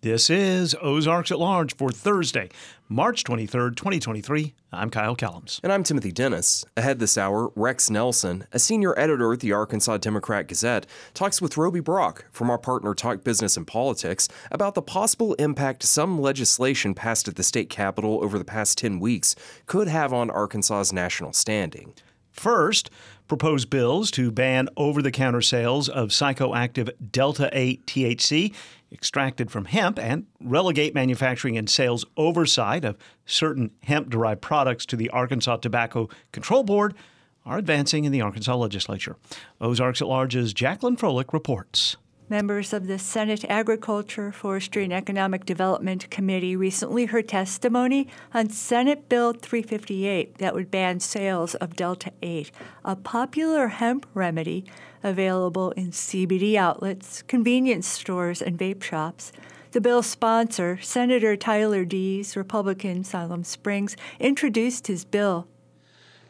[0.00, 2.50] This is Ozarks at Large for Thursday,
[2.88, 4.54] March 23rd, 2023.
[4.70, 5.58] I'm Kyle Kellums.
[5.64, 6.64] And I'm Timothy Dennis.
[6.76, 11.56] Ahead this hour, Rex Nelson, a senior editor at the Arkansas Democrat Gazette, talks with
[11.56, 16.94] Roby Brock from our partner Talk Business and Politics about the possible impact some legislation
[16.94, 19.34] passed at the state capitol over the past 10 weeks
[19.66, 21.92] could have on Arkansas's national standing.
[22.30, 22.88] First,
[23.26, 28.54] proposed bills to ban over the counter sales of psychoactive Delta 8 THC
[28.92, 32.96] extracted from hemp and relegate manufacturing and sales oversight of
[33.26, 36.94] certain hemp derived products to the Arkansas Tobacco Control Board
[37.44, 39.16] are advancing in the Arkansas legislature.
[39.60, 41.96] Ozarks at Large's Jacqueline Froelich reports.
[42.30, 49.08] Members of the Senate Agriculture, Forestry, and Economic Development Committee recently heard testimony on Senate
[49.08, 52.50] Bill 358 that would ban sales of Delta 8,
[52.84, 54.66] a popular hemp remedy
[55.02, 59.32] available in CBD outlets, convenience stores, and vape shops.
[59.72, 65.46] The bill's sponsor, Senator Tyler Dees, Republican, Siloam Springs, introduced his bill.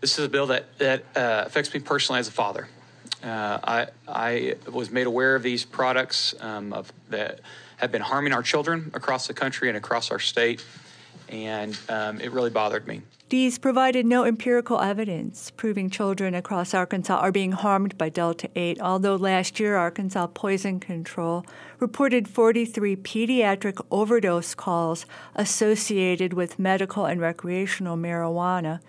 [0.00, 2.68] This is a bill that, that uh, affects me personally as a father.
[3.22, 7.40] Uh, I, I was made aware of these products um, of, that
[7.78, 10.64] have been harming our children across the country and across our state,
[11.28, 13.02] and um, it really bothered me.
[13.28, 18.80] Dees provided no empirical evidence proving children across Arkansas are being harmed by Delta 8,
[18.80, 21.44] although last year Arkansas Poison Control
[21.78, 25.04] reported 43 pediatric overdose calls
[25.34, 28.80] associated with medical and recreational marijuana.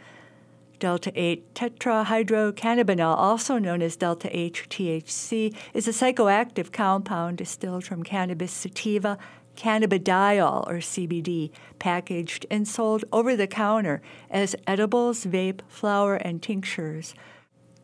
[0.79, 8.03] Delta 8 tetrahydrocannabinol, also known as Delta 8 THC, is a psychoactive compound distilled from
[8.03, 9.17] cannabis sativa,
[9.59, 17.13] cannabidiol, or CBD, packaged and sold over the counter as edibles, vape, flower, and tinctures.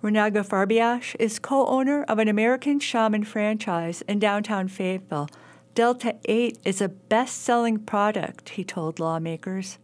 [0.01, 5.29] Renaga Farbiash is co owner of an American Shaman franchise in downtown Fayetteville.
[5.73, 9.77] Delta 8 is a best selling product, he told lawmakers.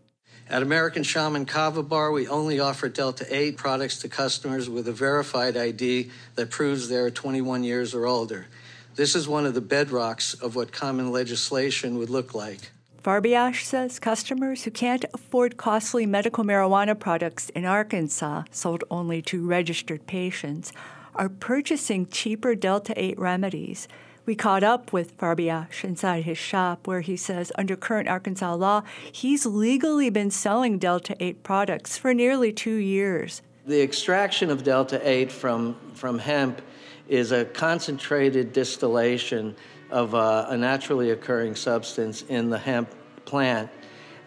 [0.47, 4.91] At American Shaman Kava Bar, we only offer Delta 8 products to customers with a
[4.91, 8.47] verified ID that proves they're 21 years or older.
[8.96, 12.72] This is one of the bedrocks of what common legislation would look like.
[13.03, 19.46] Farbiash says customers who can't afford costly medical marijuana products in Arkansas, sold only to
[19.46, 20.72] registered patients,
[21.16, 23.88] are purchasing cheaper Delta 8 remedies
[24.25, 28.84] we caught up with Farbiash inside his shop, where he says under current Arkansas law,
[29.12, 33.41] he's legally been selling Delta 8 products for nearly two years.
[33.66, 36.62] The extraction of Delta 8 from, from hemp
[37.11, 39.53] is a concentrated distillation
[39.89, 42.89] of uh, a naturally occurring substance in the hemp
[43.25, 43.69] plant,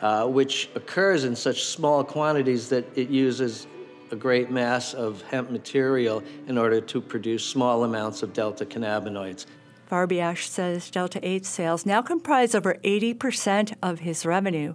[0.02, 3.66] uh, which occurs in such small quantities that it uses
[4.10, 9.46] a great mass of hemp material in order to produce small amounts of delta cannabinoids.
[9.90, 14.74] Farbiash says Delta 8 sales now comprise over 80% of his revenue.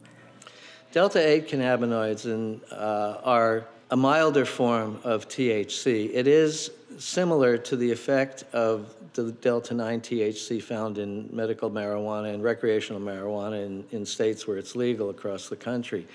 [0.92, 6.10] Delta 8 cannabinoids in, uh, are a milder form of THC.
[6.12, 12.34] It is similar to the effect of the Delta 9 THC found in medical marijuana
[12.34, 16.06] and recreational marijuana in, in states where it's legal across the country.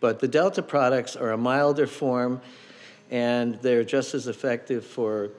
[0.00, 2.40] But the Delta products are a milder form
[3.10, 5.30] and they're just as effective for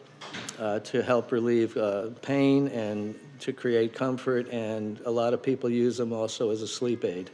[0.60, 5.70] uh, to help relieve uh, pain and to create comfort, and a lot of people
[5.70, 7.30] use them also as a sleep aid.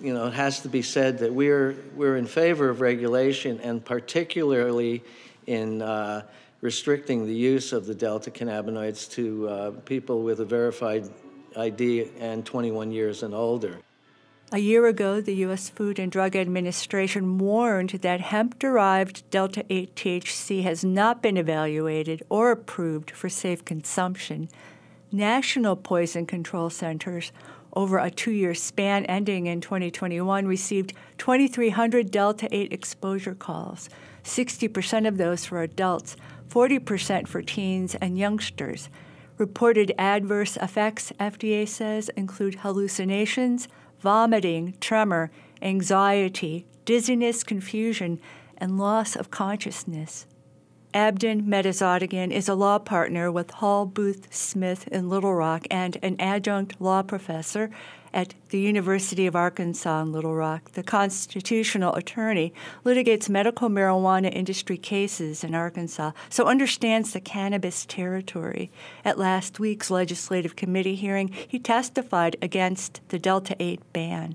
[0.00, 3.84] You know, it has to be said that we're, we're in favor of regulation, and
[3.84, 5.02] particularly
[5.46, 6.22] in uh,
[6.60, 11.08] restricting the use of the delta cannabinoids to uh, people with a verified
[11.56, 13.78] ID and 21 years and older.
[14.50, 15.68] A year ago, the U.S.
[15.68, 22.22] Food and Drug Administration warned that hemp derived Delta 8 THC has not been evaluated
[22.30, 24.48] or approved for safe consumption.
[25.12, 27.30] National poison control centers,
[27.74, 33.90] over a two year span ending in 2021, received 2,300 Delta 8 exposure calls,
[34.24, 36.16] 60% of those for adults,
[36.48, 38.88] 40% for teens and youngsters.
[39.36, 43.68] Reported adverse effects, FDA says, include hallucinations,
[44.00, 45.30] vomiting, tremor,
[45.62, 48.20] anxiety, dizziness, confusion,
[48.56, 50.26] and loss of consciousness.
[50.94, 56.16] Abtin Mehdizadegan is a law partner with Hall Booth Smith in Little Rock and an
[56.18, 57.70] adjunct law professor
[58.18, 60.72] at the University of Arkansas in Little Rock.
[60.72, 62.52] The constitutional attorney
[62.84, 68.72] litigates medical marijuana industry cases in Arkansas, so understands the cannabis territory.
[69.04, 74.34] At last week's legislative committee hearing, he testified against the Delta 8 ban.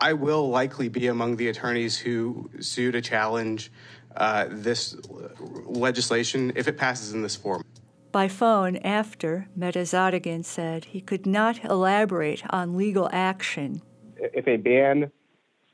[0.00, 3.72] I will likely be among the attorneys who sue to challenge
[4.16, 4.96] uh, this
[5.64, 7.64] legislation if it passes in this form.
[8.12, 13.80] By phone after, Mehdizadegan said he could not elaborate on legal action.
[14.18, 15.10] If a ban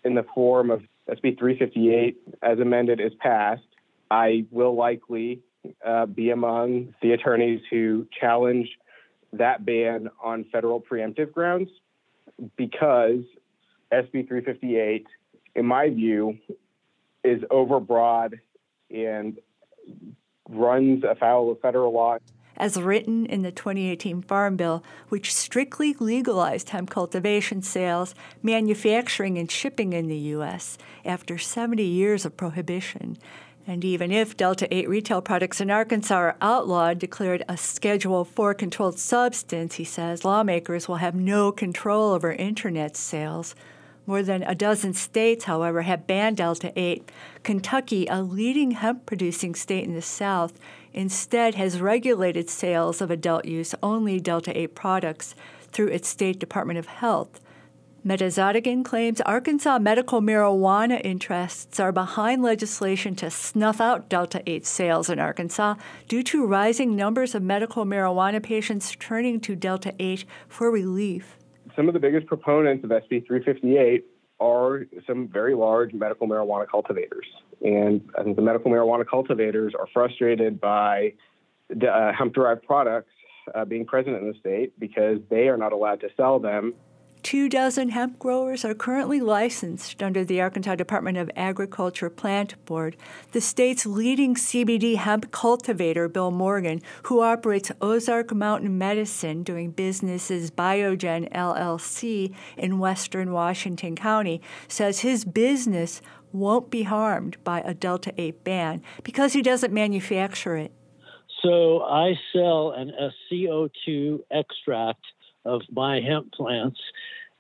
[0.05, 3.67] in the form of SB 358 as amended is passed,
[4.09, 5.41] I will likely
[5.85, 8.69] uh, be among the attorneys who challenge
[9.33, 11.71] that ban on federal preemptive grounds
[12.57, 13.25] because
[13.93, 15.09] SB 358,
[15.57, 16.39] in my view,
[17.25, 18.35] is overbroad
[18.91, 19.39] and
[20.49, 22.19] runs afoul of federal law.
[22.57, 29.49] As written in the 2018 Farm Bill, which strictly legalized hemp cultivation, sales, manufacturing, and
[29.49, 30.77] shipping in the U.S.
[31.05, 33.17] after 70 years of prohibition.
[33.65, 38.55] And even if Delta 8 retail products in Arkansas are outlawed, declared a Schedule 4
[38.55, 43.55] controlled substance, he says lawmakers will have no control over internet sales.
[44.09, 47.13] More than a dozen states, however, have banned Delta 8.
[47.43, 50.59] Kentucky, a leading hemp producing state in the South,
[50.95, 55.35] instead has regulated sales of adult use only Delta 8 products
[55.73, 57.39] through its state Department of Health.
[58.03, 65.11] Mehdizadegan claims Arkansas medical marijuana interests are behind legislation to snuff out Delta 8 sales
[65.11, 65.75] in Arkansas
[66.09, 71.38] due to rising numbers of medical marijuana patients turning to Delta 8 for relief
[71.79, 74.05] some of the biggest proponents of SB 358
[74.41, 77.27] are some very large medical marijuana cultivators.
[77.63, 81.13] And I think the medical marijuana cultivators are frustrated by
[81.71, 83.13] the, uh, hemp derived products
[83.55, 86.75] uh, being present in the state because they are not allowed to sell them
[87.29, 92.97] Two dozen hemp growers are currently licensed under the Arkansas Department of Agriculture Plant Board.
[93.33, 100.31] The state's leading CBD hemp cultivator, Bill Morgan, who operates Ozark Mountain Medicine, doing business
[100.31, 106.01] as Biogen LLC in western Washington County, says his business
[106.33, 110.73] won't be harmed by a Delta 8 ban because he doesn't manufacture it.
[111.43, 112.91] So I sell an
[113.31, 115.05] SCO2 extract
[115.45, 116.79] of my hemp plants.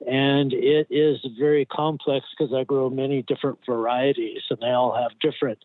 [0.06, 5.18] And it is very complex because I grow many different varieties and they all have
[5.20, 5.58] different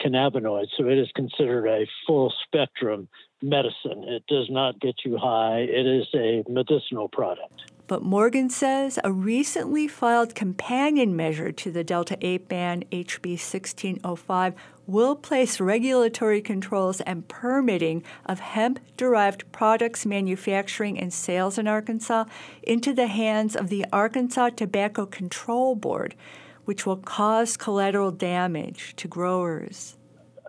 [0.00, 0.68] cannabinoids.
[0.76, 3.08] So it is considered a full spectrum
[3.42, 4.04] medicine.
[4.04, 7.72] It does not get you high, it is a medicinal product.
[7.88, 14.54] But Morgan says a recently filed companion measure to the Delta 8 ban, HB 1605,
[14.88, 22.24] will place regulatory controls and permitting of hemp derived products manufacturing and sales in Arkansas
[22.64, 26.16] into the hands of the Arkansas Tobacco Control Board,
[26.64, 29.96] which will cause collateral damage to growers.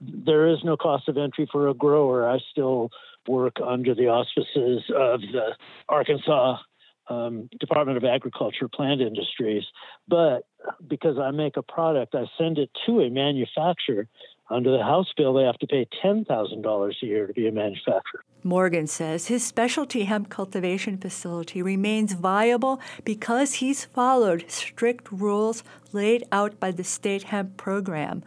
[0.02, 2.28] There is no cost of entry for a grower.
[2.28, 2.90] I still
[3.28, 5.56] work under the auspices of the
[5.90, 6.58] Arkansas
[7.10, 9.64] um, Department of Agriculture Plant Industries.
[10.08, 10.46] But
[10.88, 14.08] because I make a product, I send it to a manufacturer.
[14.50, 18.24] Under the House bill, they have to pay $10,000 a year to be a manufacturer.
[18.44, 26.24] Morgan says his specialty hemp cultivation facility remains viable because he's followed strict rules laid
[26.32, 28.24] out by the state hemp program.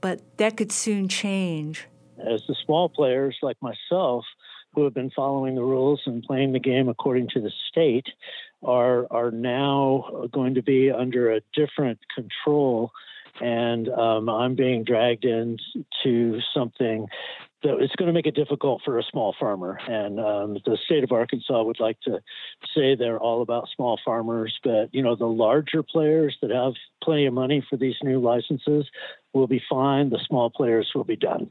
[0.00, 1.86] But that could soon change.
[2.18, 4.24] As the small players like myself
[4.74, 8.06] who have been following the rules and playing the game according to the state
[8.62, 12.92] are are now going to be under a different control
[13.40, 17.06] and um, I'm being dragged into something
[17.62, 19.78] that it's going to make it difficult for a small farmer.
[19.86, 22.20] And um, the state of Arkansas would like to
[22.74, 27.26] say they're all about small farmers, but you know the larger players that have plenty
[27.26, 28.86] of money for these new licenses
[29.32, 30.10] will be fine.
[30.10, 31.50] The small players will be done.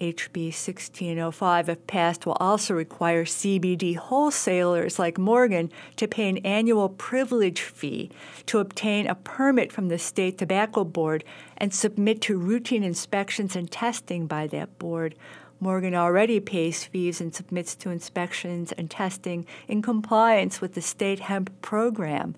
[0.00, 6.88] HB 1605, if passed, will also require CBD wholesalers like Morgan to pay an annual
[6.88, 8.10] privilege fee
[8.46, 11.24] to obtain a permit from the State Tobacco Board
[11.56, 15.14] and submit to routine inspections and testing by that board.
[15.60, 21.20] Morgan already pays fees and submits to inspections and testing in compliance with the state
[21.20, 22.36] hemp program.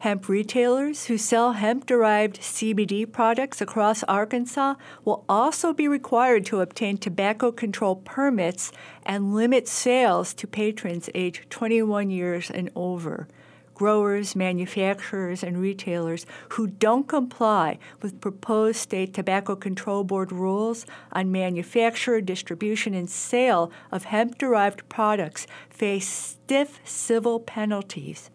[0.00, 6.60] Hemp retailers who sell hemp derived CBD products across Arkansas will also be required to
[6.60, 8.70] obtain tobacco control permits
[9.04, 13.26] and limit sales to patrons aged 21 years and over.
[13.74, 21.32] Growers, manufacturers, and retailers who don't comply with proposed state tobacco control board rules on
[21.32, 28.30] manufacture, distribution, and sale of hemp derived products face stiff civil penalties.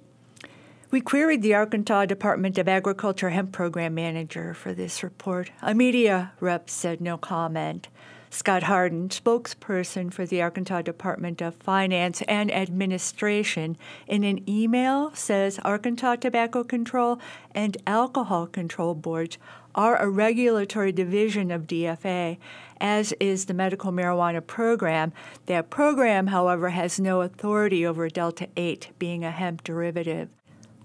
[0.93, 5.49] We queried the Arkansas Department of Agriculture Hemp Program Manager for this report.
[5.63, 7.87] A media rep said no comment.
[8.29, 15.57] Scott Harden, spokesperson for the Arkansas Department of Finance and Administration, in an email says
[15.65, 17.19] Arkansas Tobacco Control
[17.55, 19.39] and Alcohol Control Boards
[19.73, 22.37] are a regulatory division of DFA,
[22.79, 25.11] as is the medical marijuana program.
[25.47, 30.29] That program, however, has no authority over Delta 8 being a hemp derivative.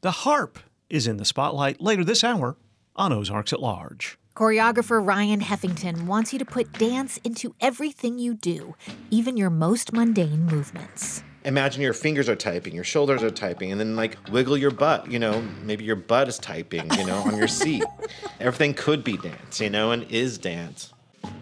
[0.00, 2.56] The harp is in the spotlight later this hour
[2.96, 4.18] on Ozarks at Large.
[4.38, 8.76] Choreographer Ryan Heffington wants you to put dance into everything you do,
[9.10, 11.24] even your most mundane movements.
[11.44, 15.10] Imagine your fingers are typing, your shoulders are typing, and then like wiggle your butt.
[15.10, 17.82] You know, maybe your butt is typing, you know, on your seat.
[18.40, 20.92] Everything could be dance, you know, and is dance.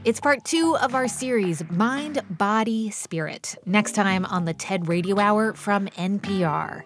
[0.06, 3.56] It's part two of our series, Mind, Body, Spirit.
[3.66, 6.84] Next time on the TED Radio Hour from NPR.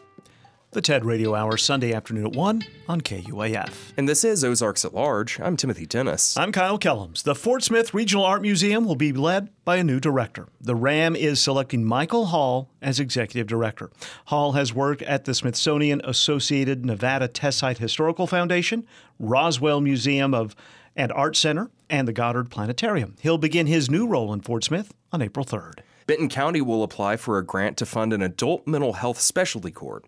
[0.73, 3.93] The TED Radio Hour, Sunday afternoon at 1 on KUAF.
[3.97, 5.41] And this is Ozarks at Large.
[5.41, 6.37] I'm Timothy Dennis.
[6.37, 7.25] I'm Kyle Kellums.
[7.25, 10.47] The Fort Smith Regional Art Museum will be led by a new director.
[10.61, 13.91] The RAM is selecting Michael Hall as executive director.
[14.27, 18.87] Hall has worked at the Smithsonian Associated Nevada Test Site Historical Foundation,
[19.19, 20.55] Roswell Museum of
[20.95, 23.17] and Art Center, and the Goddard Planetarium.
[23.21, 25.81] He'll begin his new role in Fort Smith on April 3rd.
[26.07, 30.05] Benton County will apply for a grant to fund an adult mental health specialty court.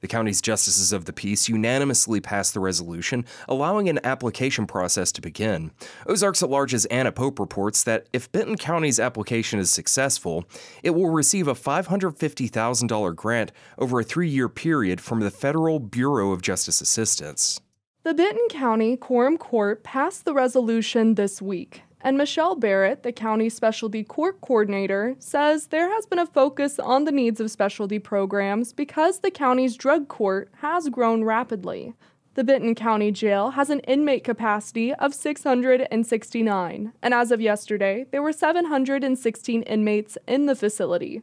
[0.00, 5.20] The county's justices of the peace unanimously passed the resolution, allowing an application process to
[5.20, 5.70] begin.
[6.06, 10.44] Ozarks at Large's Anna Pope reports that if Benton County's application is successful,
[10.82, 16.32] it will receive a $550,000 grant over a three year period from the Federal Bureau
[16.32, 17.60] of Justice Assistance.
[18.02, 21.82] The Benton County Quorum Court passed the resolution this week.
[22.06, 27.02] And Michelle Barrett, the county specialty court coordinator, says there has been a focus on
[27.02, 31.94] the needs of specialty programs because the county's drug court has grown rapidly.
[32.34, 38.22] The Benton County Jail has an inmate capacity of 669, and as of yesterday, there
[38.22, 41.22] were 716 inmates in the facility.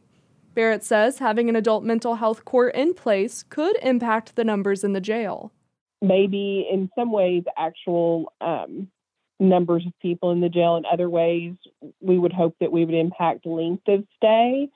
[0.52, 4.92] Barrett says having an adult mental health court in place could impact the numbers in
[4.92, 5.50] the jail.
[6.02, 8.88] Maybe in some ways, actual um,
[9.40, 10.76] numbers of people in the jail.
[10.76, 11.54] In other ways,
[12.00, 14.68] we would hope that we would impact length of stay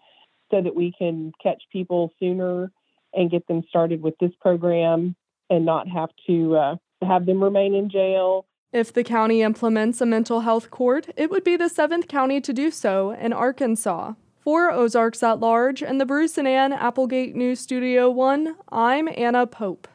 [0.51, 2.71] so that we can catch people sooner
[3.15, 5.15] and get them started with this program
[5.51, 8.47] and not have to uh, have them remain in jail.
[8.73, 12.53] If the county implements a mental health court, it would be the seventh county to
[12.53, 14.13] do so in Arkansas.
[14.41, 19.47] For Ozarks at Large and the Bruce and Ann Applegate News Studio 1, I'm Anna
[19.47, 19.89] Pope.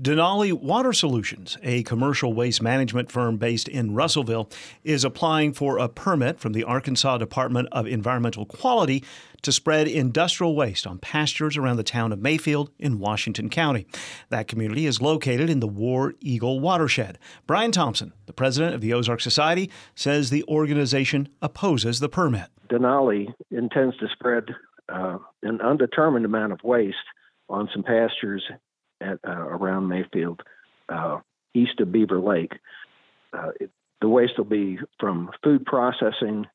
[0.00, 4.50] Denali Water Solutions, a commercial waste management firm based in Russellville,
[4.84, 9.02] is applying for a permit from the Arkansas Department of Environmental Quality
[9.40, 13.86] to spread industrial waste on pastures around the town of Mayfield in Washington County.
[14.28, 17.18] That community is located in the War Eagle watershed.
[17.46, 22.48] Brian Thompson, the president of the Ozark Society, says the organization opposes the permit.
[22.68, 24.44] Denali intends to spread
[24.92, 26.96] uh, an undetermined amount of waste
[27.48, 28.42] on some pastures
[29.00, 30.42] at uh, around Mayfield,
[30.88, 31.18] uh,
[31.54, 32.52] east of Beaver Lake.
[33.32, 36.46] Uh, it, the waste will be from food processing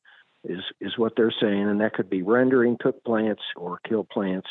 [0.44, 4.48] is is what they're saying, and that could be rendering cook plants or kill plants.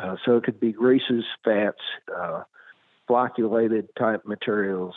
[0.00, 1.78] Uh, so it could be greases, fats,
[2.14, 2.42] uh,
[3.06, 4.94] flocculated type materials.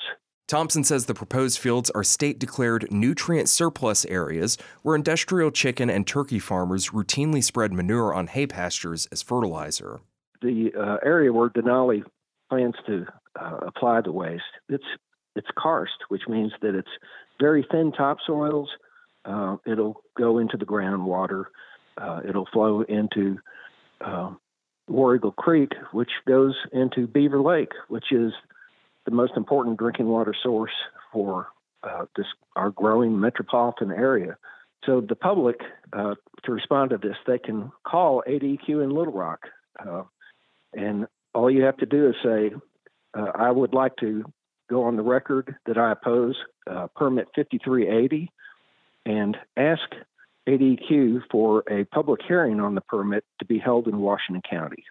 [0.47, 6.07] Thompson says the proposed fields are state declared nutrient surplus areas where industrial chicken and
[6.07, 9.99] turkey farmers routinely spread manure on hay pastures as fertilizer.
[10.41, 12.03] The uh, area where Denali
[12.49, 13.05] plans to
[13.39, 14.83] uh, apply the waste, it's
[15.35, 16.89] it's karst, which means that it's
[17.39, 18.67] very thin topsoils.
[19.25, 21.45] Uh, it'll go into the groundwater.
[21.97, 23.37] Uh, it'll flow into
[24.01, 24.31] uh,
[24.87, 28.31] War Eagle Creek, which goes into Beaver Lake, which is
[29.05, 30.71] the most important drinking water source
[31.11, 31.47] for
[31.83, 32.25] uh, this
[32.55, 34.37] our growing metropolitan area.
[34.85, 35.61] So the public,
[35.93, 39.41] uh, to respond to this, they can call ADEQ in Little Rock,
[39.79, 40.03] uh,
[40.73, 42.51] and all you have to do is say,
[43.17, 44.23] uh, "I would like to
[44.69, 46.35] go on the record that I oppose
[46.69, 48.29] uh, permit 5380,"
[49.05, 49.83] and ask
[50.47, 54.83] ADEQ for a public hearing on the permit to be held in Washington County.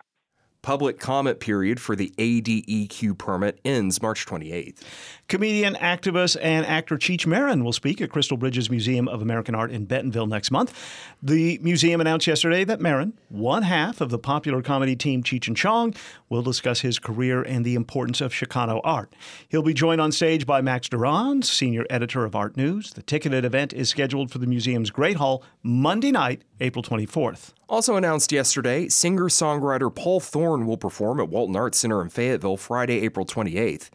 [0.66, 4.82] Public comment period for the ADEQ permit ends March 28th.
[5.28, 9.70] Comedian, activist, and actor Cheech Marin will speak at Crystal Bridges Museum of American Art
[9.70, 10.74] in Bentonville next month.
[11.22, 15.56] The museum announced yesterday that Marin, one half of the popular comedy team Cheech and
[15.56, 15.94] Chong,
[16.28, 19.14] will discuss his career and the importance of Chicano art.
[19.48, 22.92] He'll be joined on stage by Max Duran, senior editor of Art News.
[22.92, 27.52] The ticketed event is scheduled for the museum's Great Hall Monday night, April 24th.
[27.68, 32.56] Also announced yesterday, singer songwriter Paul Thorn will perform at Walton Arts Center in Fayetteville
[32.56, 33.90] Friday, April 28th.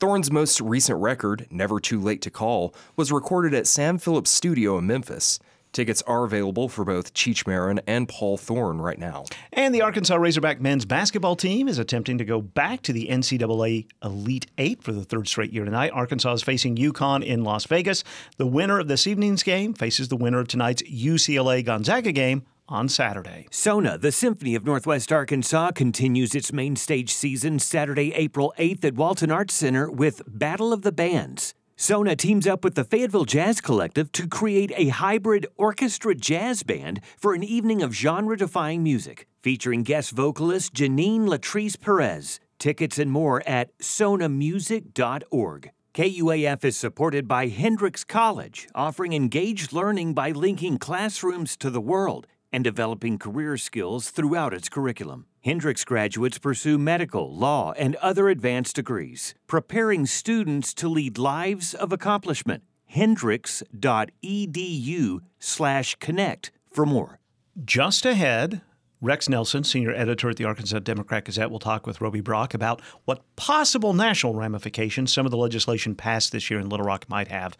[0.00, 4.76] Thorn's most recent record, Never Too Late to Call, was recorded at Sam Phillips Studio
[4.76, 5.38] in Memphis.
[5.70, 9.24] Tickets are available for both Cheech Marin and Paul Thorn right now.
[9.52, 13.86] And the Arkansas Razorback men's basketball team is attempting to go back to the NCAA
[14.02, 15.92] Elite Eight for the third straight year tonight.
[15.94, 18.02] Arkansas is facing UConn in Las Vegas.
[18.36, 22.88] The winner of this evening's game faces the winner of tonight's UCLA Gonzaga game on
[22.88, 23.46] Saturday.
[23.50, 28.94] SONA, the Symphony of Northwest Arkansas, continues its main stage season Saturday, April 8th at
[28.94, 31.54] Walton Arts Center with Battle of the Bands.
[31.76, 37.00] SONA teams up with the Fayetteville Jazz Collective to create a hybrid orchestra jazz band
[37.16, 42.38] for an evening of genre defying music, featuring guest vocalist Janine Latrice Perez.
[42.58, 45.72] Tickets and more at sonamusic.org.
[45.94, 52.26] KUAF is supported by Hendrix College, offering engaged learning by linking classrooms to the world
[52.52, 55.24] and developing career skills throughout its curriculum.
[55.42, 61.92] Hendrix graduates pursue medical, law, and other advanced degrees, preparing students to lead lives of
[61.92, 62.62] accomplishment.
[62.86, 67.18] Hendrix.edu slash connect for more.
[67.64, 68.62] Just ahead,
[69.00, 72.80] Rex Nelson, senior editor at the Arkansas Democrat Gazette, will talk with Roby Brock about
[73.04, 77.26] what possible national ramifications some of the legislation passed this year in Little Rock might
[77.28, 77.56] have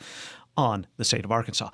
[0.57, 1.71] on the state of Arkansas.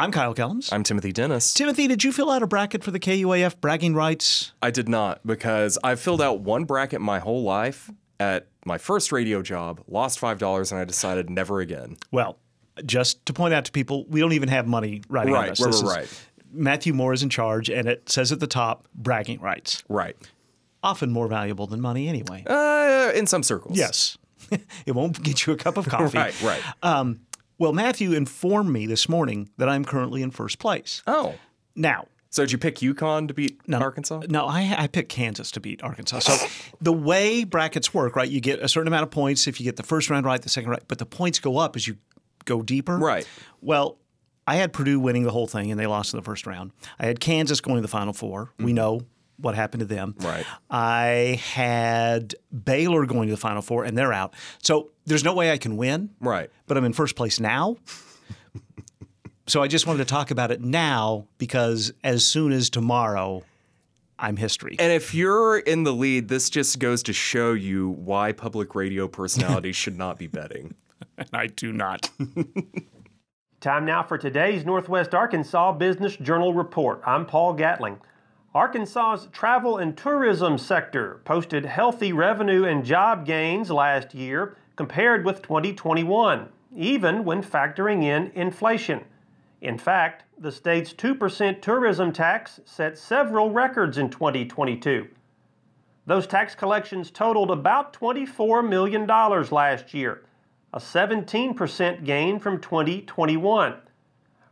[0.00, 0.72] I'm Kyle Kellums.
[0.72, 1.52] I'm Timothy Dennis.
[1.52, 4.52] Timothy, did you fill out a bracket for the KUAF bragging rights?
[4.62, 9.10] I did not because I've filled out one bracket my whole life at my first
[9.10, 11.96] radio job, lost $5, and I decided never again.
[12.12, 12.38] Well,
[12.86, 15.60] just to point out to people, we don't even have money writing right, on us.
[15.60, 16.24] Right, This right, is- right.
[16.52, 19.82] Matthew Moore is in charge, and it says at the top, bragging rights.
[19.88, 20.16] Right.
[20.82, 22.44] Often more valuable than money anyway.
[22.46, 23.76] Uh, in some circles.
[23.76, 24.16] Yes.
[24.86, 26.16] it won't get you a cup of coffee.
[26.16, 26.62] Right, right.
[26.84, 27.20] Um,
[27.58, 31.02] well, Matthew informed me this morning that I'm currently in first place.
[31.06, 31.34] Oh.
[31.74, 34.22] Now, So did you pick UConn to beat Arkansas?
[34.28, 36.20] no, I, I picked Kansas to beat Arkansas.
[36.20, 36.46] So
[36.80, 38.28] the way brackets work, right?
[38.28, 40.48] You get a certain amount of points if you get the first round right, the
[40.48, 41.96] second right, but the points go up as you
[42.44, 42.96] go deeper.
[42.96, 43.26] Right.
[43.60, 43.98] Well,
[44.46, 46.72] I had Purdue winning the whole thing, and they lost in the first round.
[46.98, 48.74] I had Kansas going to the Final 4 We mm-hmm.
[48.74, 49.00] know
[49.38, 50.14] what happened to them.
[50.20, 50.44] Right.
[50.70, 54.34] I had Baylor going to the Final Four, and they're out.
[54.62, 56.10] So there's no way I can win.
[56.20, 56.50] Right.
[56.66, 57.76] But I'm in first place now.
[59.46, 63.44] so I just wanted to talk about it now because as soon as tomorrow,
[64.18, 64.76] I'm history.
[64.78, 69.06] And if you're in the lead, this just goes to show you why public radio
[69.06, 70.74] personalities should not be betting.
[71.16, 72.10] And I do not.
[73.60, 77.02] Time now for today's Northwest Arkansas Business Journal report.
[77.04, 77.98] I'm Paul Gatling.
[78.58, 85.42] Arkansas's travel and tourism sector posted healthy revenue and job gains last year compared with
[85.42, 89.04] 2021, even when factoring in inflation.
[89.60, 95.06] In fact, the state's 2% tourism tax set several records in 2022.
[96.06, 100.24] Those tax collections totaled about $24 million last year,
[100.74, 103.74] a 17% gain from 2021.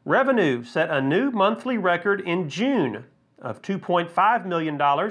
[0.04, 3.04] Revenue set a new monthly record in June
[3.40, 5.10] of $2.5 million,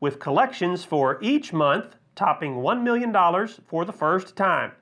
[0.00, 3.12] with collections for each month topping $1 million
[3.66, 4.72] for the first time.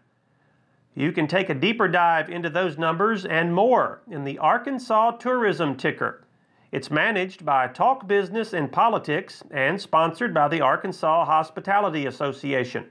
[0.94, 5.77] You can take a deeper dive into those numbers and more in the Arkansas Tourism
[5.77, 6.24] Ticker.
[6.72, 12.87] It's managed by Talk Business and Politics and sponsored by the Arkansas Hospitality Association.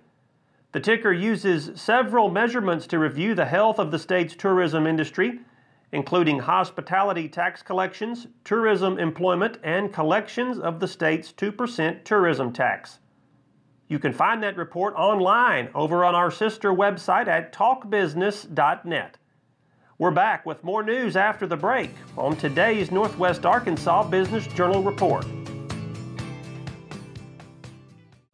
[0.71, 5.39] The ticker uses several measurements to review the health of the state's tourism industry,
[5.91, 12.99] including hospitality tax collections, tourism employment, and collections of the state's 2% tourism tax.
[13.87, 19.17] You can find that report online over on our sister website at talkbusiness.net.
[19.97, 25.25] We're back with more news after the break on today's Northwest Arkansas Business Journal Report.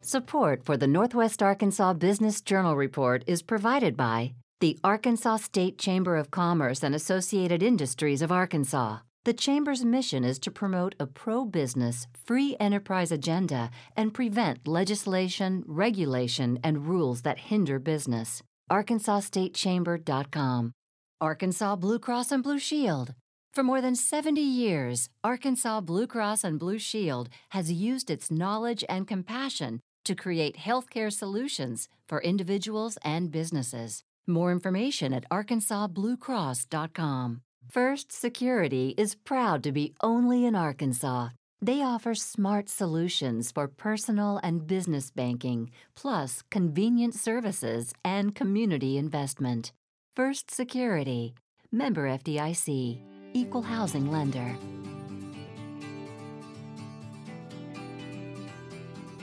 [0.02, 4.34] Support for the Northwest Arkansas Business Journal Report is provided by
[4.64, 9.00] the Arkansas State Chamber of Commerce and Associated Industries of Arkansas.
[9.26, 15.64] The Chamber's mission is to promote a pro business, free enterprise agenda and prevent legislation,
[15.66, 18.42] regulation, and rules that hinder business.
[18.70, 20.72] ArkansasStateChamber.com.
[21.20, 23.12] Arkansas Blue Cross and Blue Shield.
[23.52, 28.82] For more than 70 years, Arkansas Blue Cross and Blue Shield has used its knowledge
[28.88, 34.02] and compassion to create healthcare solutions for individuals and businesses.
[34.26, 37.42] More information at arkansasbluecross.com.
[37.70, 41.30] First Security is proud to be only in Arkansas.
[41.60, 49.72] They offer smart solutions for personal and business banking, plus convenient services and community investment.
[50.14, 51.34] First Security,
[51.72, 52.98] member FDIC,
[53.32, 54.56] equal housing lender.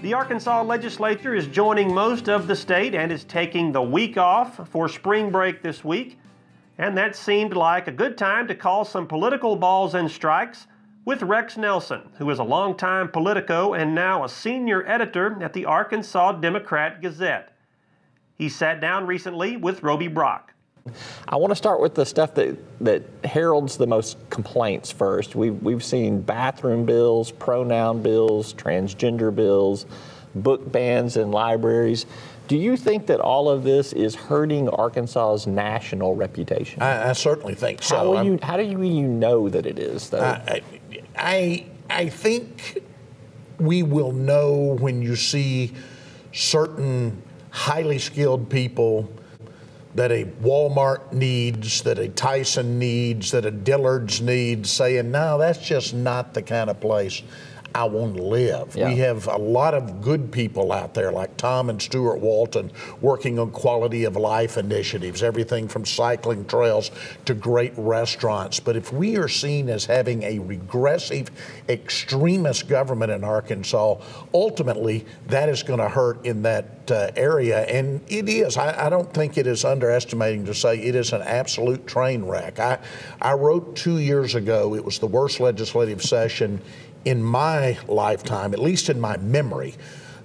[0.01, 4.67] The Arkansas legislature is joining most of the state and is taking the week off
[4.69, 6.17] for spring break this week.
[6.79, 10.65] And that seemed like a good time to call some political balls and strikes
[11.05, 15.65] with Rex Nelson, who is a longtime Politico and now a senior editor at the
[15.65, 17.55] Arkansas Democrat Gazette.
[18.33, 20.55] He sat down recently with Roby Brock.
[21.27, 25.35] I want to start with the stuff that, that heralds the most complaints first.
[25.35, 29.85] We've, we've seen bathroom bills, pronoun bills, transgender bills,
[30.33, 32.05] book bans in libraries.
[32.47, 36.81] Do you think that all of this is hurting Arkansas's national reputation?
[36.81, 38.15] I, I certainly think so.
[38.15, 40.21] How, you, how do you, you know that it is, though?
[40.21, 40.61] I,
[41.15, 42.79] I, I think
[43.59, 45.73] we will know when you see
[46.33, 49.09] certain highly skilled people
[49.95, 55.59] that a Walmart needs, that a Tyson needs, that a Dillard's needs, saying, no, that's
[55.59, 57.21] just not the kind of place
[57.73, 58.75] I want to live.
[58.75, 58.89] Yeah.
[58.89, 63.39] We have a lot of good people out there like Tom and Steuart Walton working
[63.39, 66.91] on quality of life initiatives, everything from cycling trails
[67.25, 68.59] to great restaurants.
[68.59, 71.31] But if we are seen as having a regressive,
[71.69, 74.01] extremist government in Arkansas,
[74.33, 77.61] ultimately that is going to hurt in that uh, area.
[77.61, 78.57] And it is.
[78.57, 82.59] I, I don't think it is underestimating to say it is an absolute train wreck.
[82.59, 82.79] I,
[83.21, 86.61] I wrote two years ago, it was the worst legislative session
[87.05, 89.75] in my lifetime, at least in my memory.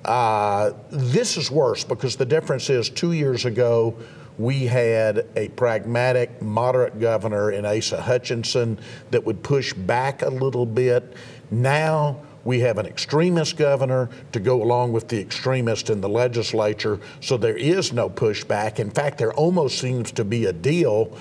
[0.05, 3.97] Uh, this is worse because the difference is two years ago,
[4.39, 8.79] we had a pragmatic, moderate governor in Asa Hutchinson
[9.11, 11.15] that would push back a little bit.
[11.51, 17.01] Now we have an extremist governor to go along with the extremist in the legislature,
[17.21, 18.79] so there is no pushback.
[18.79, 21.17] In fact, there almost seems to be a deal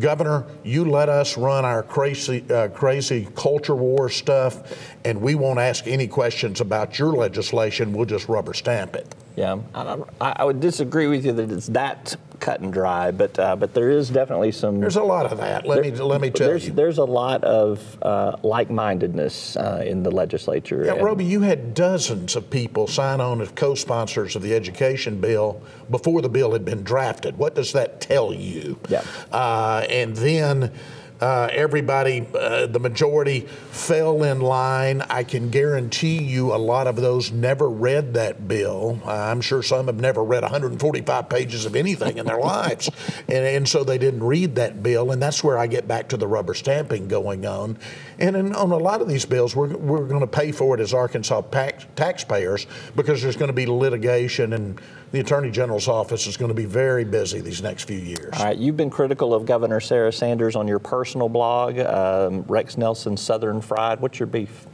[0.00, 5.58] Governor, you let us run our crazy, uh, crazy culture war stuff, and we won't
[5.58, 7.92] ask any questions about your legislation.
[7.92, 9.12] We'll just rubber stamp it.
[9.38, 13.54] Yeah, I, I would disagree with you that it's that cut and dry, but uh,
[13.54, 14.80] but there is definitely some.
[14.80, 15.64] There's a lot of that.
[15.64, 16.72] Let there, me let me tell there's, you.
[16.72, 20.84] There's a lot of uh, like-mindedness uh, in the legislature.
[20.84, 25.62] Yeah, Roby, you had dozens of people sign on as co-sponsors of the education bill
[25.88, 27.38] before the bill had been drafted.
[27.38, 28.76] What does that tell you?
[28.88, 29.04] Yeah.
[29.30, 30.72] Uh, and then
[31.20, 35.02] uh, everybody, uh, the majority, fell in line.
[35.02, 39.00] I can guarantee you a lot of those never read that bill.
[39.04, 42.90] Uh, I'm sure some have never read 145 pages of anything in their lives.
[43.28, 45.10] And, and, so they didn't read that bill.
[45.10, 47.78] And that's where I get back to the rubber stamping going on.
[48.18, 50.80] And in, on a lot of these bills, we're, we're going to pay for it
[50.80, 56.26] as Arkansas tax, taxpayers because there's going to be litigation and the Attorney General's office
[56.26, 58.34] is going to be very busy these next few years.
[58.34, 62.76] All right, you've been critical of Governor Sarah Sanders on your personal blog, um, Rex
[62.76, 64.00] Nelson Southern Fried.
[64.00, 64.66] What's your beef?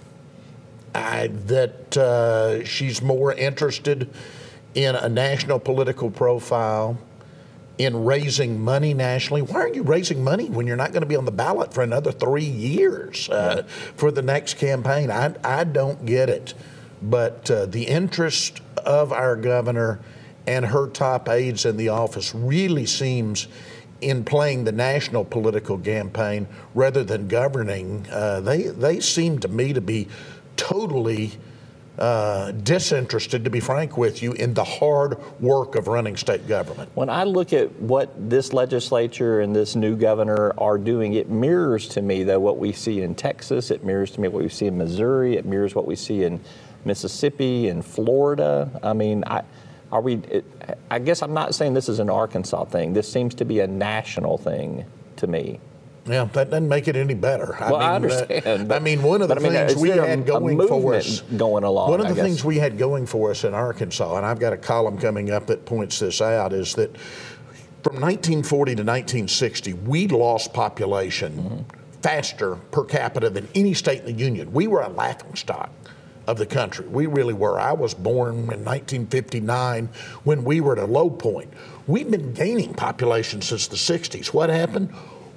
[0.94, 4.10] I, that uh, she's more interested
[4.74, 6.98] in a national political profile,
[7.78, 9.42] in raising money nationally.
[9.42, 11.82] Why are you raising money when you're not going to be on the ballot for
[11.82, 13.64] another three years uh,
[13.96, 15.10] for the next campaign?
[15.10, 16.54] I, I don't get it.
[17.02, 19.98] But uh, the interest of our governor
[20.46, 23.48] and her top aides in the office really seems
[24.00, 28.06] in playing the national political campaign rather than governing.
[28.10, 30.08] Uh, they they seem to me to be
[30.56, 31.32] totally
[31.98, 36.90] uh, disinterested, to be frank with you, in the hard work of running state government.
[36.94, 41.88] When I look at what this legislature and this new governor are doing, it mirrors
[41.90, 43.70] to me, though, what we see in Texas.
[43.70, 45.36] It mirrors to me what we see in Missouri.
[45.36, 46.40] It mirrors what we see in
[46.84, 48.68] Mississippi and Florida.
[48.82, 49.42] I mean, I,
[49.94, 50.14] are we?
[50.28, 50.44] It,
[50.90, 52.92] I guess I'm not saying this is an Arkansas thing.
[52.94, 54.84] This seems to be a national thing
[55.16, 55.60] to me.
[56.04, 57.56] Yeah, that doesn't make it any better.
[57.60, 59.76] Well, I, mean, uh, understand, but- I mean, one of the but I mean, things
[59.80, 62.58] we a- had a going for us going along, One of I the things we
[62.58, 66.00] had going for us in Arkansas, and I've got a column coming up that points
[66.00, 66.94] this out, is that
[67.84, 72.00] from 1940 to 1960, we lost population Mm-hmm.
[72.02, 74.52] faster per capita than any state in the union.
[74.52, 75.70] We were a laughing stock
[76.26, 76.86] of the country.
[76.86, 77.58] We really were.
[77.58, 79.88] I was born in 1959
[80.24, 81.52] when we were at a low point.
[81.86, 84.28] We've been gaining population since the 60s.
[84.28, 84.90] What happened?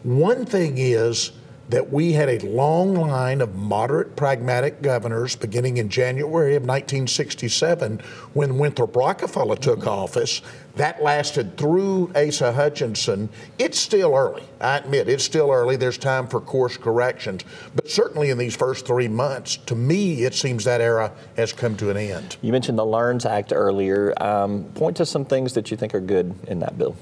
[0.04, 1.32] One thing is
[1.70, 8.00] that we had a long line of moderate, pragmatic governors beginning in January of 1967
[8.34, 10.42] when Winthrop Rockefeller took office.
[10.76, 13.30] That lasted through Asa Hutchinson.
[13.58, 14.44] It's still early.
[14.62, 15.76] I admit it's still early.
[15.76, 17.44] There's time for course corrections.
[17.76, 21.76] But certainly in these first three months, to me, it seems that era has come
[21.78, 22.38] to an end.
[22.42, 24.14] You mentioned the LEARNS Act earlier.
[24.22, 26.96] Um, point to some things that you think are good in that bill.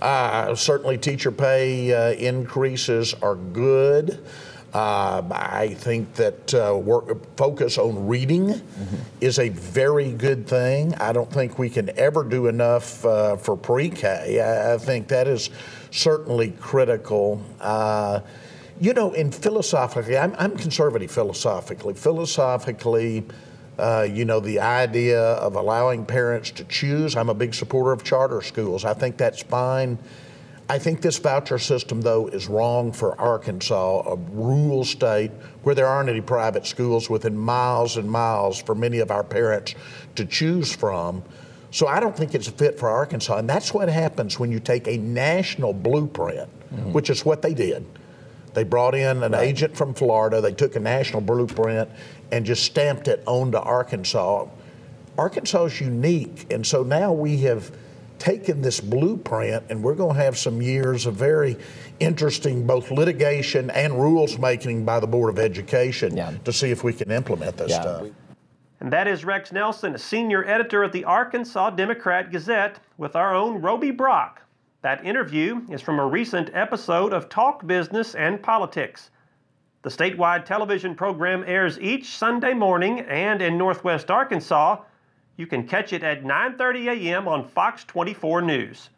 [0.00, 4.24] Uh, certainly, teacher pay uh, increases are good.
[4.72, 8.62] Uh, I think that uh, work, focus on reading
[9.20, 10.94] is a very good thing.
[10.94, 14.40] I don't think we can ever do enough uh, for pre-K.
[14.40, 15.50] I, I think that is
[15.90, 17.42] certainly critical.
[17.60, 18.20] Uh,
[18.80, 21.94] you know, in philosophically, I'm, I'm conservative philosophically.
[21.94, 23.24] Philosophically,
[23.80, 27.16] uh, you know, the idea of allowing parents to choose.
[27.16, 28.84] I'm a big supporter of charter schools.
[28.84, 29.98] I think that's fine.
[30.68, 35.32] I think this voucher system, though, is wrong for Arkansas, a rural state
[35.64, 39.74] where there aren't any private schools within miles and miles for many of our parents
[40.14, 41.24] to choose from.
[41.72, 43.38] So I don't think it's a fit for Arkansas.
[43.38, 46.48] And that's what happens when you take a national blueprint,
[46.92, 47.84] which is what they did.
[48.54, 51.88] They brought in an agent from Florida, they took a national blueprint
[52.32, 54.46] and just stamped it onto Arkansas.
[55.18, 57.70] Arkansas is unique, and so now we have
[58.20, 61.56] taken this blueprint and we're going to have some years of very
[61.98, 66.92] interesting both litigation and rules making by the Board of Education to see if we
[66.92, 68.06] can implement this stuff.
[68.80, 73.34] And that is Rex Nelson, a senior editor at the Arkansas Democrat Gazette, with our
[73.34, 74.42] own Roby Brock.
[74.82, 79.10] That interview is from a recent episode of Talk Business and Politics.
[79.82, 84.82] The statewide television program airs each Sunday morning and in Northwest Arkansas.
[85.36, 87.26] You can catch it at 9:30 a.m.
[87.26, 88.90] on Fox 24 News.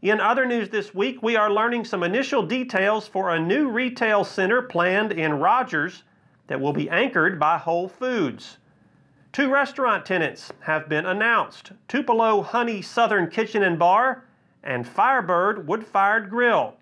[0.00, 4.22] In other news this week, we are learning some initial details for a new retail
[4.22, 6.04] center planned in Rogers
[6.46, 8.58] that will be anchored by Whole Foods.
[9.32, 14.24] Two restaurant tenants have been announced Tupelo Honey Southern Kitchen and Bar
[14.62, 16.76] and Firebird Wood Fired Grill.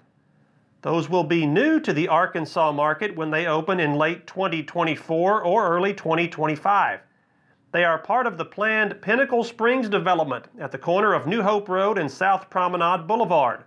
[0.83, 5.69] Those will be new to the Arkansas market when they open in late 2024 or
[5.69, 7.01] early 2025.
[7.73, 11.69] They are part of the planned Pinnacle Springs development at the corner of New Hope
[11.69, 13.64] Road and South Promenade Boulevard.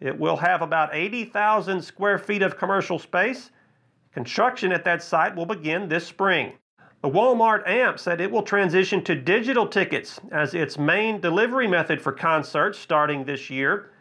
[0.00, 3.50] It will have about 80,000 square feet of commercial space.
[4.12, 6.54] Construction at that site will begin this spring.
[7.02, 12.02] The Walmart AMP said it will transition to digital tickets as its main delivery method
[12.02, 13.92] for concerts starting this year.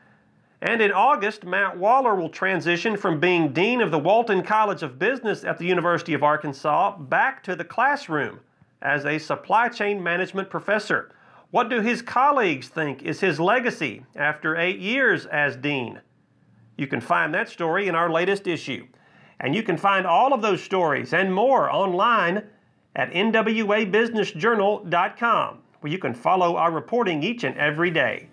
[0.61, 4.97] And in August, Matt Waller will transition from being Dean of the Walton College of
[4.97, 8.39] Business at the University of Arkansas back to the classroom
[8.81, 11.11] as a supply chain management professor.
[11.51, 16.01] What do his colleagues think is his legacy after eight years as Dean?
[16.75, 18.87] You can find that story in our latest issue.
[19.39, 22.43] And you can find all of those stories and more online
[22.95, 28.29] at nwabusinessjournal.com, where you can follow our reporting each and every day.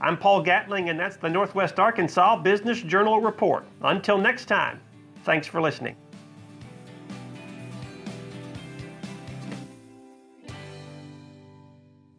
[0.00, 3.64] I'm Paul Gatling, and that's the Northwest Arkansas Business Journal Report.
[3.82, 4.80] Until next time,
[5.24, 5.96] thanks for listening.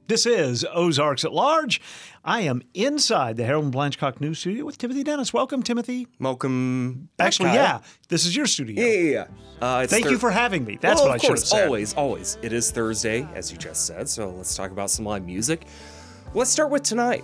[0.07, 1.79] This is Ozarks at Large.
[2.25, 5.31] I am inside the Harold and Blanchcock News Studio with Timothy Dennis.
[5.31, 6.07] Welcome, Timothy.
[6.19, 7.09] Welcome.
[7.19, 7.55] Actually, Kyle.
[7.55, 8.83] yeah, this is your studio.
[8.83, 9.27] Yeah, yeah,
[9.61, 9.67] yeah.
[9.77, 10.79] Uh, it's Thank Thur- you for having me.
[10.81, 11.65] That's Well, what I of should have said.
[11.67, 12.37] Always, always.
[12.41, 15.65] It is Thursday, as you just said, so let's talk about some live music.
[16.33, 17.23] Let's start with tonight.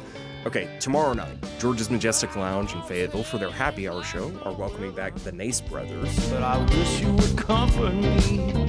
[0.43, 4.91] Okay, tomorrow night, George's Majestic Lounge in Fayetteville for their happy hour show are welcoming
[4.91, 6.31] back the Nace Brothers.
[6.31, 8.65] But I wish you would comfort me.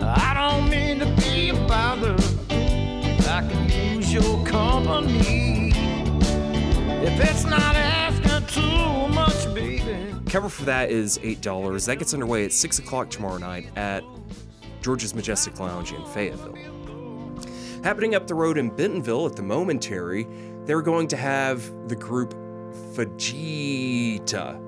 [0.00, 2.14] I don't mean to be a bother.
[3.28, 5.72] I can use your company.
[7.04, 10.14] If it's not asking too much, baby.
[10.26, 11.86] Cover for that is $8.
[11.86, 14.04] That gets underway at 6 o'clock tomorrow night at
[14.80, 16.56] George's Majestic Lounge in Fayetteville.
[17.84, 20.26] Happening up the road in Bentonville at the Momentary,
[20.64, 22.32] they're going to have the group
[22.94, 24.58] Fajita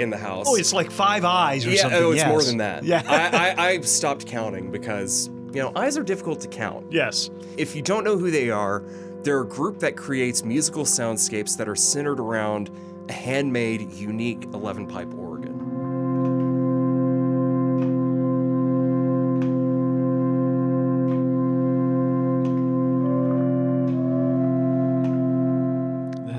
[0.00, 0.46] in the house.
[0.48, 2.02] Oh, it's like five eyes or yeah, oh, something.
[2.02, 2.82] oh, it's more than that.
[2.82, 3.04] Yeah.
[3.06, 6.92] I, I, I stopped counting because, you know, eyes are difficult to count.
[6.92, 7.30] Yes.
[7.56, 8.82] If you don't know who they are,
[9.22, 12.70] they're a group that creates musical soundscapes that are centered around
[13.08, 15.27] a handmade, unique 11 pipe organ.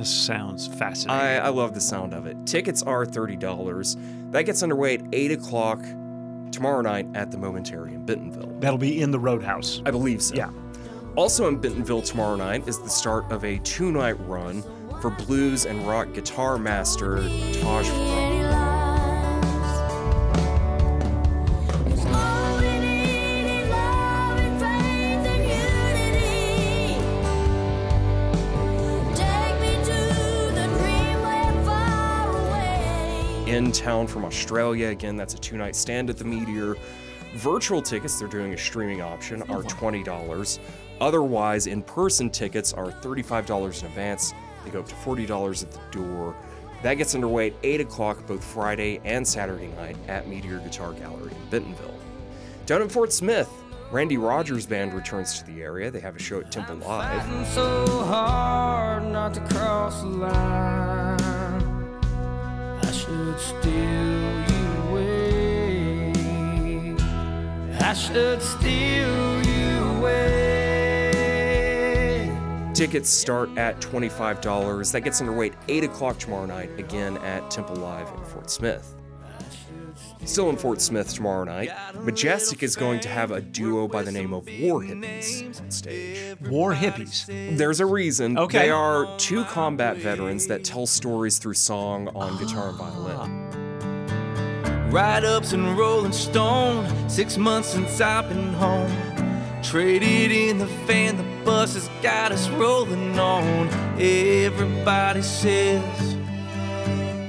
[0.09, 1.21] Sounds fascinating.
[1.21, 2.37] I, I love the sound of it.
[2.45, 4.31] Tickets are $30.
[4.31, 5.81] That gets underway at 8 o'clock
[6.51, 8.51] tomorrow night at the Momentary in Bentonville.
[8.59, 9.81] That'll be in the Roadhouse.
[9.85, 10.35] I believe so.
[10.35, 10.51] Yeah.
[11.15, 14.63] Also in Bentonville tomorrow night is the start of a two night run
[15.01, 17.17] for blues and rock guitar master
[17.53, 18.28] Taj Farrant.
[33.69, 34.87] In town from Australia.
[34.87, 36.75] Again, that's a two night stand at the Meteor.
[37.35, 40.59] Virtual tickets, they're doing a streaming option, are $20.
[40.99, 44.33] Otherwise, in person tickets are $35 in advance.
[44.65, 46.35] They go up to $40 at the door.
[46.81, 51.31] That gets underway at 8 o'clock both Friday and Saturday night at Meteor Guitar Gallery
[51.31, 51.93] in Bentonville.
[52.65, 53.49] Down in Fort Smith,
[53.91, 55.91] Randy Rogers Band returns to the area.
[55.91, 57.23] They have a show at Temple Live.
[63.67, 66.13] You away.
[67.79, 71.09] I should steal you away.
[72.73, 74.91] Tickets start at $25.
[74.91, 78.98] That gets underway at 8 o'clock tomorrow night, again at Temple Live in Fort Smith.
[80.25, 84.11] Still in Fort Smith tomorrow night, Majestic is going to have a duo by the
[84.11, 86.39] name of War Hippies on stage.
[86.41, 87.57] War Hippies.
[87.57, 88.37] There's a reason.
[88.37, 88.59] Okay.
[88.59, 94.91] They are two combat veterans that tell stories through song on guitar and violin.
[94.91, 97.09] Ride ups and Rolling Stone.
[97.09, 98.91] Six months since I've been home.
[99.63, 103.67] Traded in the fan, the bus has got us rolling on.
[103.99, 106.15] Everybody says,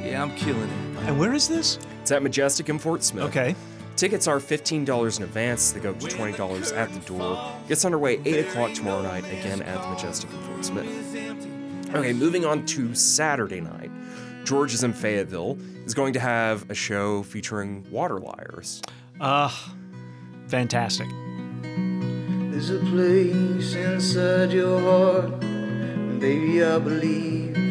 [0.05, 0.71] Yeah, I'm killing it.
[1.07, 1.79] And where is this?
[2.11, 3.27] It's at Majestic in Fort Smith.
[3.27, 3.55] Okay.
[3.95, 5.71] Tickets are $15 in advance.
[5.71, 7.41] They go up to $20 at the door.
[7.69, 11.95] Gets underway 8 o'clock tomorrow night, again at the Majestic in Fort Smith.
[11.95, 13.93] Okay, moving on to Saturday night.
[14.45, 18.83] George is in Fayetteville is going to have a show featuring water liars.
[19.21, 19.55] Uh,
[20.49, 21.07] fantastic.
[21.63, 25.39] There's a place inside your heart,
[26.19, 27.70] baby, I believe.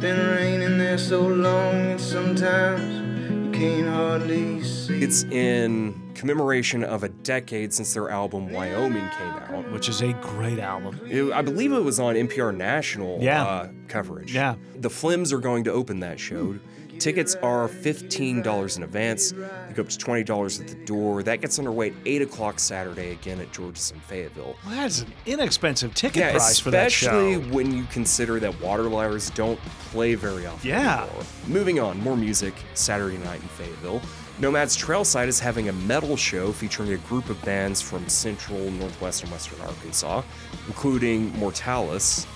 [0.00, 2.82] Been raining there so long, and sometimes
[3.30, 5.02] you can't hardly see.
[5.02, 10.12] It's in commemoration of a decade since their album Wyoming came out, which is a
[10.14, 11.00] great album.
[11.08, 13.44] It- I believe it was on NPR National Yeah.
[13.44, 14.34] uh, coverage.
[14.34, 14.54] Yeah.
[14.76, 16.58] The Flims are going to open that show.
[17.00, 19.32] Tickets are $15 in advance.
[19.32, 21.22] They go up to $20 at the door.
[21.22, 24.54] That gets underway at 8 o'clock Saturday, again at George's in Fayetteville.
[24.66, 27.30] Well, that's an inexpensive ticket yeah, price for that show.
[27.30, 29.58] especially when you consider that water liars don't
[29.90, 30.68] play very often.
[30.68, 31.04] Yeah.
[31.04, 31.24] anymore.
[31.46, 34.02] Moving on, more music Saturday night in Fayetteville.
[34.38, 39.22] Nomads Trailside is having a metal show featuring a group of bands from central, northwest,
[39.22, 40.22] and western Arkansas,
[40.66, 42.26] including Mortalis,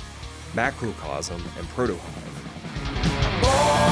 [0.54, 3.83] Macrocosm, and Protohive.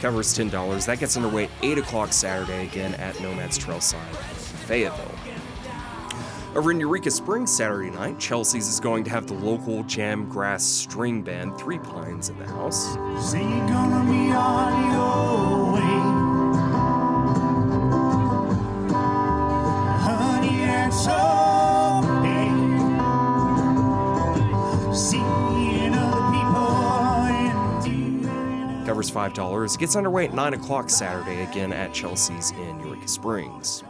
[0.00, 0.86] Covers $10.
[0.86, 4.14] That gets underway at 8 o'clock Saturday, again at Nomads Trailside
[4.66, 5.12] Fayetteville.
[6.56, 10.64] Over in Eureka Springs Saturday night, Chelsea's is going to have the local jam grass
[10.64, 12.96] string band Three Pines in the house.
[29.16, 29.78] $5.
[29.78, 33.82] Gets underway at 9 o'clock Saturday, again at Chelsea's in Eureka Springs.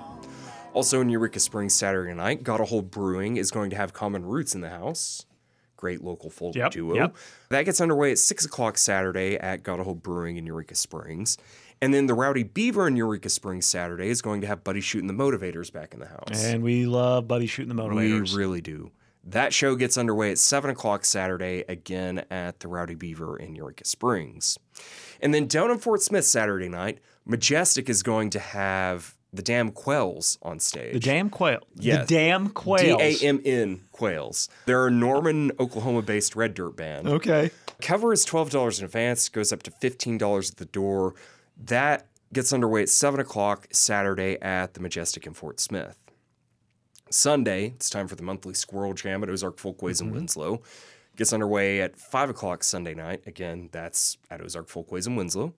[0.73, 4.61] Also in Eureka Springs Saturday night, Gotahold Brewing is going to have Common Roots in
[4.61, 5.27] the house.
[5.77, 6.95] Great local folk Yep, duo.
[6.95, 7.17] yep.
[7.49, 11.37] That gets underway at 6 o'clock Saturday at Gotahold Brewing in Eureka Springs.
[11.83, 15.03] And then the Rowdy Beaver in Eureka Springs Saturday is going to have Buddy Shute
[15.03, 16.45] and the Motivators back in the house.
[16.45, 18.33] And we love Buddy Shute and the motivators.
[18.33, 18.93] We really do.
[19.25, 23.85] That show gets underway at 7 o'clock Saturday, again at the Rowdy Beaver in Eureka
[23.85, 24.57] Springs.
[25.21, 29.71] And then down in Fort Smith Saturday night, Majestic is going to have the Damn
[29.73, 30.95] Quails on stage.
[30.95, 31.61] the damn quail.
[31.75, 32.09] Yes.
[32.09, 32.99] The damn quails.
[32.99, 34.49] D A M N Quails.
[34.65, 37.07] They're a Norman, Oklahoma based red dirt band.
[37.07, 37.51] Okay.
[37.83, 41.15] Cover is $12 in advance, goes up to $15 at the door.
[41.65, 45.99] That gets underway at 7 o'clock Saturday at the Majestic in Fort Smith.
[47.11, 50.17] Sunday, it's time for the monthly Squirrel Jam at Ozark Folkways in mm-hmm.
[50.17, 50.63] Winslow.
[51.17, 53.23] Gets underway at 5 o'clock Sunday night.
[53.27, 55.55] Again, that's at Ozark Folkways in Winslow.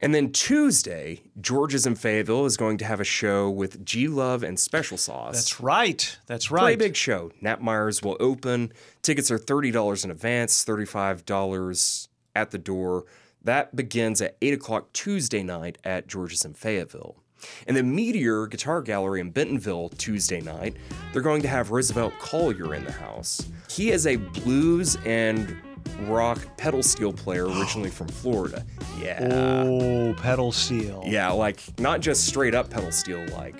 [0.00, 4.42] And then Tuesday, George's in Fayetteville is going to have a show with G Love
[4.42, 5.34] and Special Sauce.
[5.34, 6.18] That's right.
[6.26, 6.62] That's right.
[6.62, 7.30] Pretty big show.
[7.40, 8.72] Nat Myers will open.
[9.02, 13.04] Tickets are $30 in advance, $35 at the door.
[13.42, 17.16] That begins at 8 o'clock Tuesday night at George's in Fayetteville.
[17.66, 20.76] And the Meteor Guitar Gallery in Bentonville Tuesday night,
[21.12, 23.48] they're going to have Roosevelt Collier in the house.
[23.68, 25.56] He is a blues and
[26.02, 28.64] rock pedal steel player originally from Florida.
[29.00, 29.28] Yeah.
[29.30, 31.02] Oh, pedal steel.
[31.06, 33.56] Yeah, like not just straight up pedal steel, like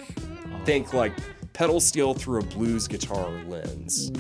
[0.65, 1.13] think like
[1.53, 4.11] pedal steel through a blues guitar lens.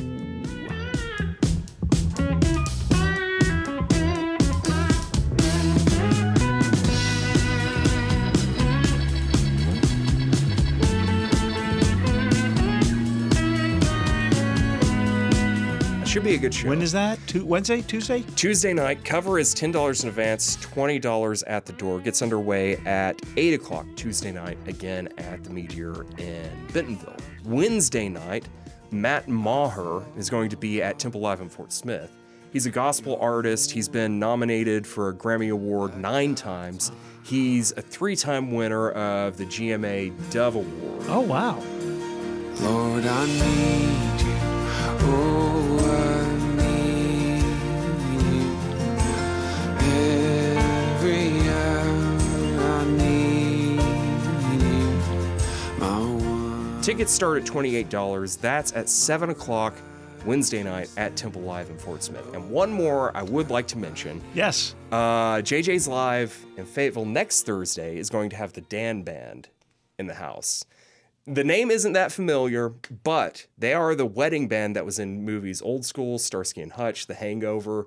[16.14, 16.68] Should be a good show.
[16.68, 17.18] When is that?
[17.26, 18.22] Tu- Wednesday, Tuesday?
[18.36, 21.98] Tuesday night, cover is $10 in advance, $20 at the door.
[21.98, 27.16] Gets underway at 8 o'clock Tuesday night, again at the Meteor in Bentonville.
[27.44, 28.48] Wednesday night,
[28.92, 32.12] Matt Maher is going to be at Temple Live in Fort Smith.
[32.52, 33.72] He's a gospel artist.
[33.72, 36.92] He's been nominated for a Grammy Award nine times.
[37.24, 41.06] He's a three time winner of the GMA Dove Award.
[41.08, 41.60] Oh, wow.
[42.60, 44.23] Lord, I need
[56.84, 58.40] Tickets start at $28.
[58.42, 59.72] That's at 7 o'clock
[60.26, 62.34] Wednesday night at Temple Live in Fort Smith.
[62.34, 64.20] And one more I would like to mention.
[64.34, 64.74] Yes.
[64.92, 69.48] Uh, JJ's Live in Fayetteville next Thursday is going to have the Dan Band
[69.98, 70.66] in the house.
[71.26, 75.62] The name isn't that familiar, but they are the wedding band that was in movies
[75.62, 77.86] Old School, Starsky and Hutch, The Hangover.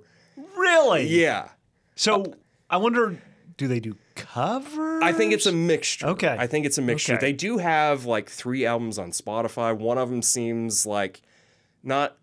[0.55, 1.05] Really?
[1.07, 1.49] Yeah.
[1.95, 2.33] So
[2.69, 3.21] I wonder,
[3.57, 5.03] do they do covers?
[5.03, 6.07] I think it's a mixture.
[6.07, 6.35] Okay.
[6.38, 7.13] I think it's a mixture.
[7.13, 7.27] Okay.
[7.27, 9.77] They do have like three albums on Spotify.
[9.77, 11.21] One of them seems like
[11.83, 12.17] not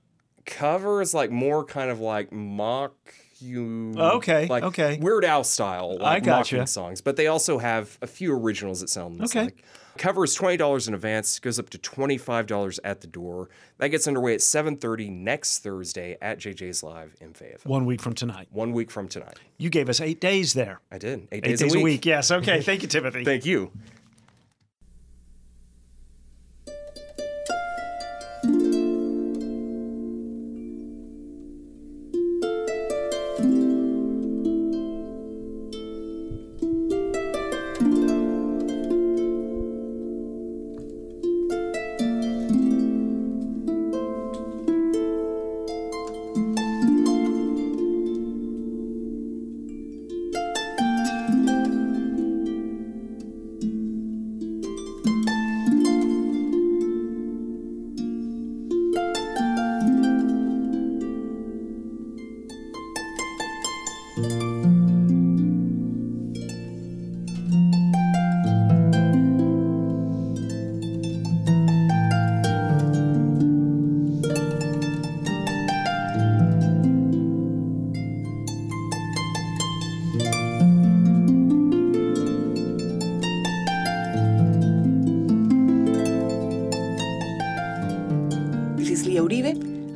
[0.47, 2.95] covers, like more kind of like mock
[3.39, 3.95] you.
[3.97, 4.99] Oh, okay, Like okay.
[5.01, 5.99] Weird Al style.
[6.01, 6.67] I Like gotcha.
[6.67, 7.01] songs.
[7.01, 9.45] But they also have a few originals that sound Okay.
[9.45, 9.65] like.
[9.99, 11.39] Cover is twenty dollars in advance.
[11.39, 13.49] Goes up to twenty five dollars at the door.
[13.79, 17.71] That gets underway at seven thirty next Thursday at JJ's Live in Fayetteville.
[17.71, 18.49] One week from tonight.
[18.51, 19.39] One week from tonight.
[19.57, 20.81] You gave us eight days there.
[20.91, 21.29] I did.
[21.31, 22.05] Eight, Eight days, a week.
[22.05, 22.31] Yes.
[22.31, 22.61] Okay.
[22.63, 23.25] Thank you, Timothy.
[23.25, 23.71] Thank you.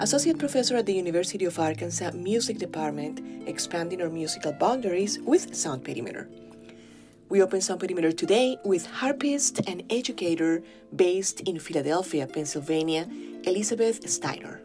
[0.09, 5.85] Associate Professor at the University of Arkansas Music Department, expanding our musical boundaries with Sound
[5.85, 6.31] Perimeter.
[7.29, 10.63] We open Sound Perimeter today with harpist and educator
[10.97, 13.07] based in Philadelphia, Pennsylvania,
[13.45, 14.63] Elizabeth Steiner.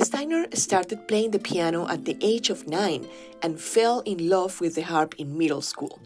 [0.00, 3.06] Steiner started playing the piano at the age of nine
[3.40, 6.00] and fell in love with the harp in middle school.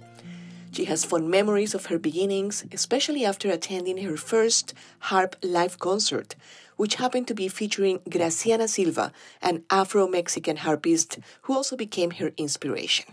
[0.72, 6.34] She has fond memories of her beginnings, especially after attending her first harp live concert,
[6.82, 12.32] which happened to be featuring Graciana Silva, an Afro Mexican harpist who also became her
[12.36, 13.06] inspiration.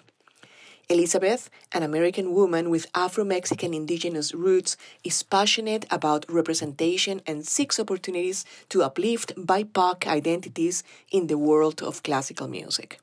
[0.89, 7.80] Elizabeth, an American woman with Afro Mexican indigenous roots, is passionate about representation and seeks
[7.80, 12.99] opportunities to uplift BIPOC identities in the world of classical music.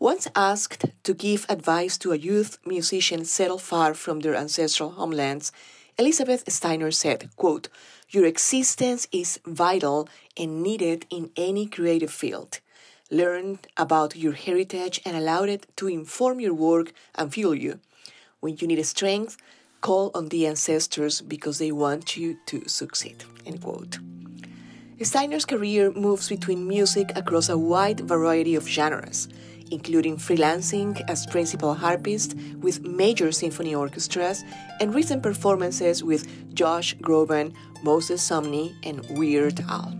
[0.00, 5.52] Once asked to give advice to a youth musician settled far from their ancestral homelands,
[5.98, 7.68] Elizabeth Steiner said, quote,
[8.12, 10.06] Your existence is vital
[10.36, 12.60] and needed in any creative field.
[13.10, 17.80] Learn about your heritage and allow it to inform your work and fuel you.
[18.40, 19.38] When you need strength,
[19.80, 23.24] call on the ancestors because they want you to succeed.
[23.46, 23.98] End quote.
[25.00, 29.26] Steiner's career moves between music across a wide variety of genres,
[29.72, 34.44] including freelancing as principal harpist with major symphony orchestras
[34.80, 39.96] and recent performances with Josh Groban, Moses Sumney, and Weird Al.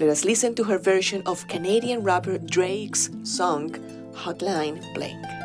[0.00, 3.70] Let us listen to her version of Canadian rapper Drake's song
[4.14, 5.41] Hotline Bling.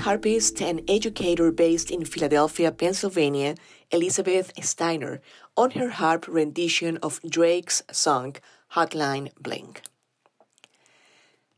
[0.00, 3.54] Harpist and educator based in Philadelphia, Pennsylvania,
[3.90, 5.20] Elizabeth Steiner,
[5.56, 8.36] on her harp rendition of Drake's song
[8.74, 9.76] Hotline Bling.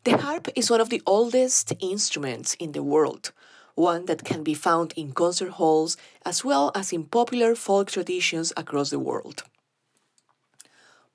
[0.05, 3.33] The harp is one of the oldest instruments in the world,
[3.75, 8.53] one that can be found in concert halls as well as in popular folk traditions
[8.57, 9.45] across the world.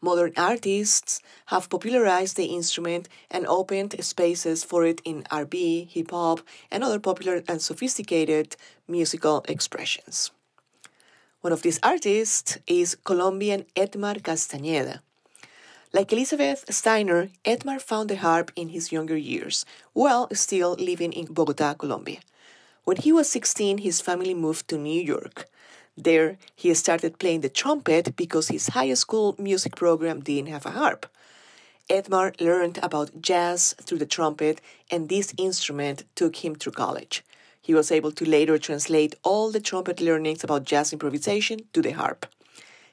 [0.02, 6.42] Modern artists have popularized the instrument and opened spaces for it in R&B, hip hop,
[6.70, 8.56] and other popular and sophisticated
[8.88, 10.32] musical expressions.
[11.42, 15.00] One of these artists is Colombian Edmar Castañeda.
[15.94, 21.34] Like Elizabeth Steiner, Edmar found the harp in his younger years, while still living in
[21.34, 22.20] Bogota, Colombia.
[22.84, 25.48] When he was 16, his family moved to New York.
[25.98, 30.72] There, he started playing the trumpet because his high school music program didn't have a
[30.72, 31.06] harp.
[31.90, 34.60] Edmar learned about jazz through the trumpet,
[34.92, 37.24] and this instrument took him through college.
[37.62, 41.92] He was able to later translate all the trumpet learnings about jazz improvisation to the
[41.92, 42.26] harp.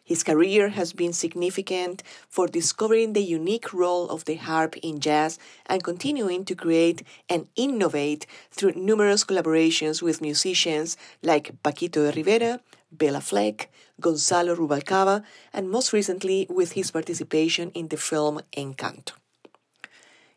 [0.04, 5.38] His career has been significant for discovering the unique role of the harp in jazz
[5.66, 12.60] and continuing to create and innovate through numerous collaborations with musicians like Paquito D'Rivera,
[12.92, 13.70] Bela Fleck,
[14.00, 19.12] Gonzalo Rubalcaba, and most recently with his participation in the film Encanto.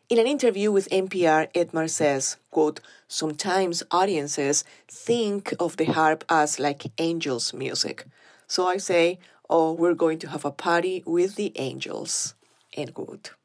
[0.08, 6.60] In an interview with NPR, Edmar says, quote, Sometimes audiences think of the harp as
[6.60, 8.06] like angels' music.
[8.46, 9.18] So I say,
[9.50, 12.34] oh, we're going to have a party with the angels.
[12.72, 13.35] End quote.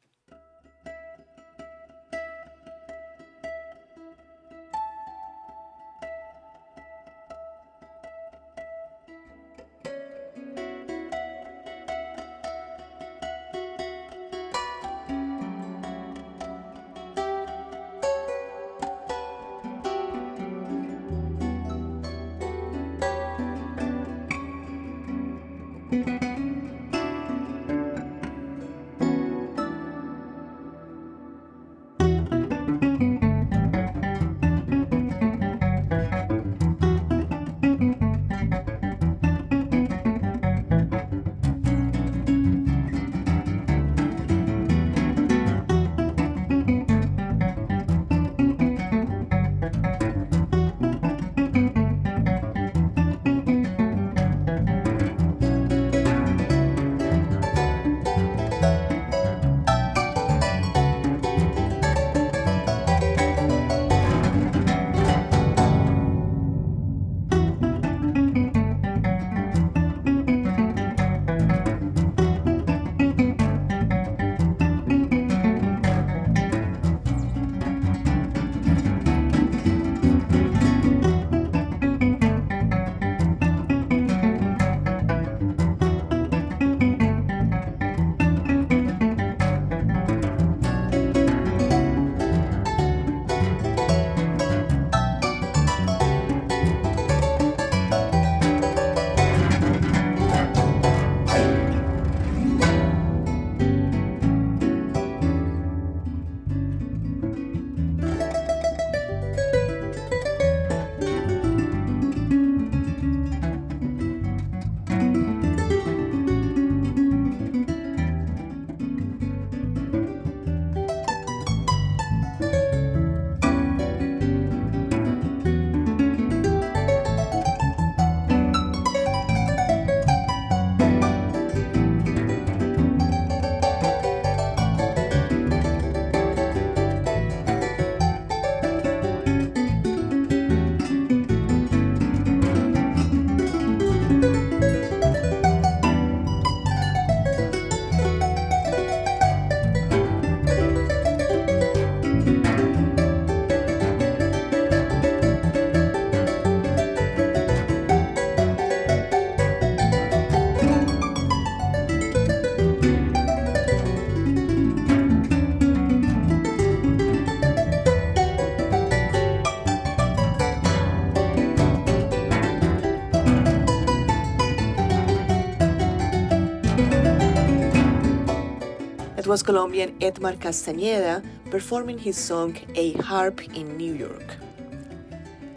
[179.32, 184.36] Was Colombian Edmar Castañeda performing his song A Harp in New York.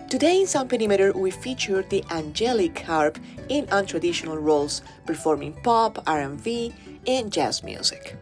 [0.09, 3.19] Today in Sound Perimeter, we feature the angelic harp
[3.49, 6.73] in untraditional roles, performing pop, R&B,
[7.09, 8.15] and jazz music.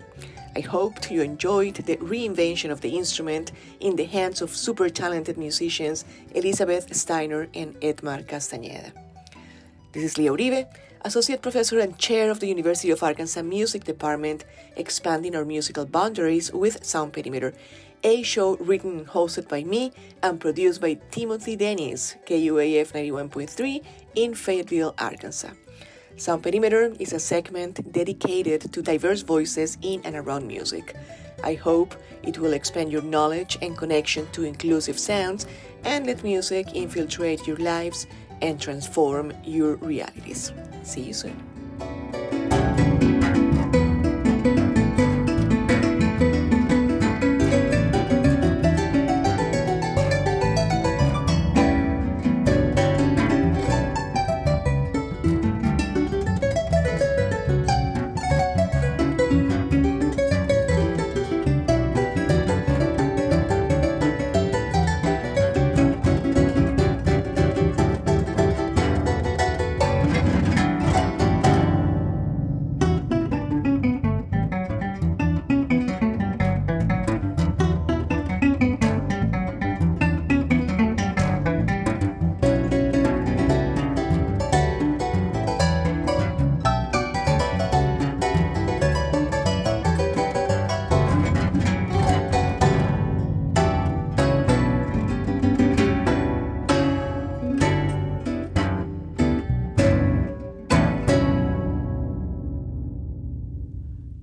[0.57, 5.37] I hope you enjoyed the reinvention of the instrument in the hands of super talented
[5.37, 8.93] musicians Elizabeth Steiner and Edmar Castañeda.
[9.93, 10.67] This is Leah Uribe.
[11.05, 14.45] Associate Professor and Chair of the University of Arkansas Music Department,
[14.77, 17.55] expanding our musical boundaries with Sound Perimeter,
[18.05, 19.91] a show written and hosted by me
[20.23, 23.85] and produced by Timothy Dennis, KUAF 91.3
[24.15, 25.51] in Fayetteville, Arkansas.
[26.17, 30.95] Sound Perimeter is a segment dedicated to diverse voices in and around music.
[31.43, 35.47] I hope it will expand your knowledge and connection to inclusive sounds
[35.83, 38.07] and let music infiltrate your lives
[38.43, 40.53] and transform your realities.
[40.83, 42.32] See you soon.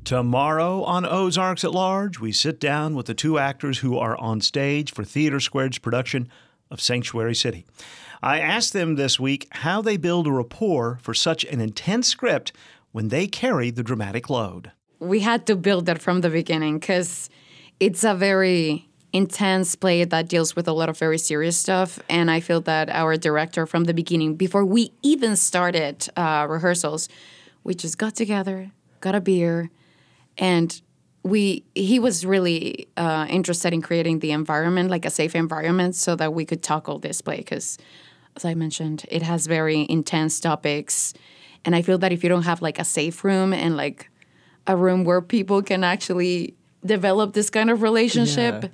[0.10, 4.42] Tomorrow on Ozarks at Large, we sit down with the two actors who are on
[4.42, 6.30] stage for TheatreSquared's production
[6.72, 7.64] of Sanctuary City.
[8.24, 12.52] I asked them this week how they build a rapport for such an intense script
[12.92, 14.72] when they carry the dramatic load.
[14.98, 17.30] We had to build that from the beginning because
[17.80, 22.00] it's a very intense play that deals with a lot of very serious stuff.
[22.10, 27.10] And I feel that our director, from the beginning, before we even started uh, rehearsals,
[27.64, 29.70] we just got together, got a beer,
[30.40, 30.82] and
[31.24, 36.16] we he was really uh, interested in creating the environment, like a safe environment, so
[36.16, 37.38] that we could tackle this play.
[37.38, 37.78] Because,
[38.38, 41.14] as I mentioned, it has very intense topics,
[41.66, 44.10] and I feel that if you don't have like a safe room and like
[44.66, 48.70] a room where people can actually develop this kind of relationship, Yeah.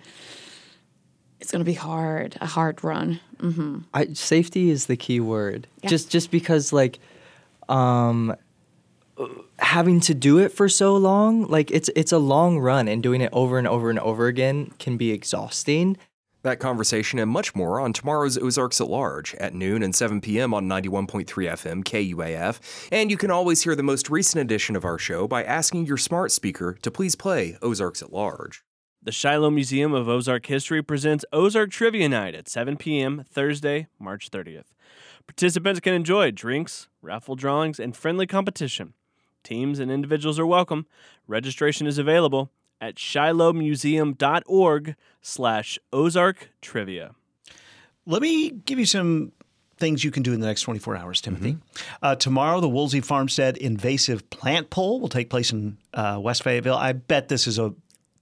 [1.39, 3.20] it's gonna be hard, a hard run.
[3.39, 5.68] hmm I, safety is the key word.
[5.82, 5.89] Yeah.
[5.89, 6.99] Just just because like
[7.70, 8.36] um
[9.59, 13.22] having to do it for so long, like it's it's a long run and doing
[13.22, 15.97] it over and over and over again can be exhausting.
[16.43, 20.53] That conversation and much more on tomorrow's Ozarks at Large at noon and 7 p.m.
[20.53, 22.88] on 91.3 FM KUAF.
[22.91, 25.97] And you can always hear the most recent edition of our show by asking your
[25.97, 28.63] smart speaker to please play Ozarks at Large.
[29.01, 33.24] The Shiloh Museum of Ozark History presents Ozark Trivia Night at 7 p.m.
[33.28, 34.66] Thursday, March 30th.
[35.26, 38.93] Participants can enjoy drinks, raffle drawings, and friendly competition.
[39.46, 40.86] Teams and individuals are welcome.
[41.28, 47.16] Registration is available at shilohmuseum.org slash Ozark Trivia.
[48.08, 49.32] Let me give you some
[49.78, 51.58] things you can do in the next 24 hours, Timothy.
[52.02, 56.76] Uh, tomorrow, the Woolsey Farmstead invasive plant poll will take place in uh, West Fayetteville.
[56.76, 57.74] I bet this is a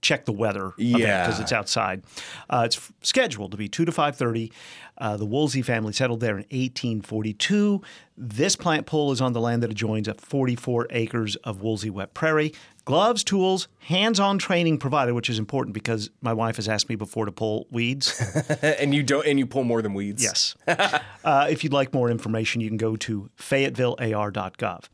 [0.04, 1.24] check the weather Yeah.
[1.26, 2.02] because it's outside.
[2.48, 4.52] Uh, it's f- scheduled to be 2 to 5.30.
[4.98, 7.82] Uh, the Woolsey family settled there in 1842.
[8.16, 12.14] This plant pool is on the land that adjoins a 44 acres of Woolsey wet
[12.14, 12.52] prairie.
[12.84, 17.24] Gloves, tools, hands-on training provided, which is important because my wife has asked me before
[17.24, 18.20] to pull weeds.
[18.62, 20.22] and you don't and you pull more than weeds.
[20.22, 20.54] Yes.
[21.24, 24.84] uh, if you'd like more information, you can go to fayettevillear.gov.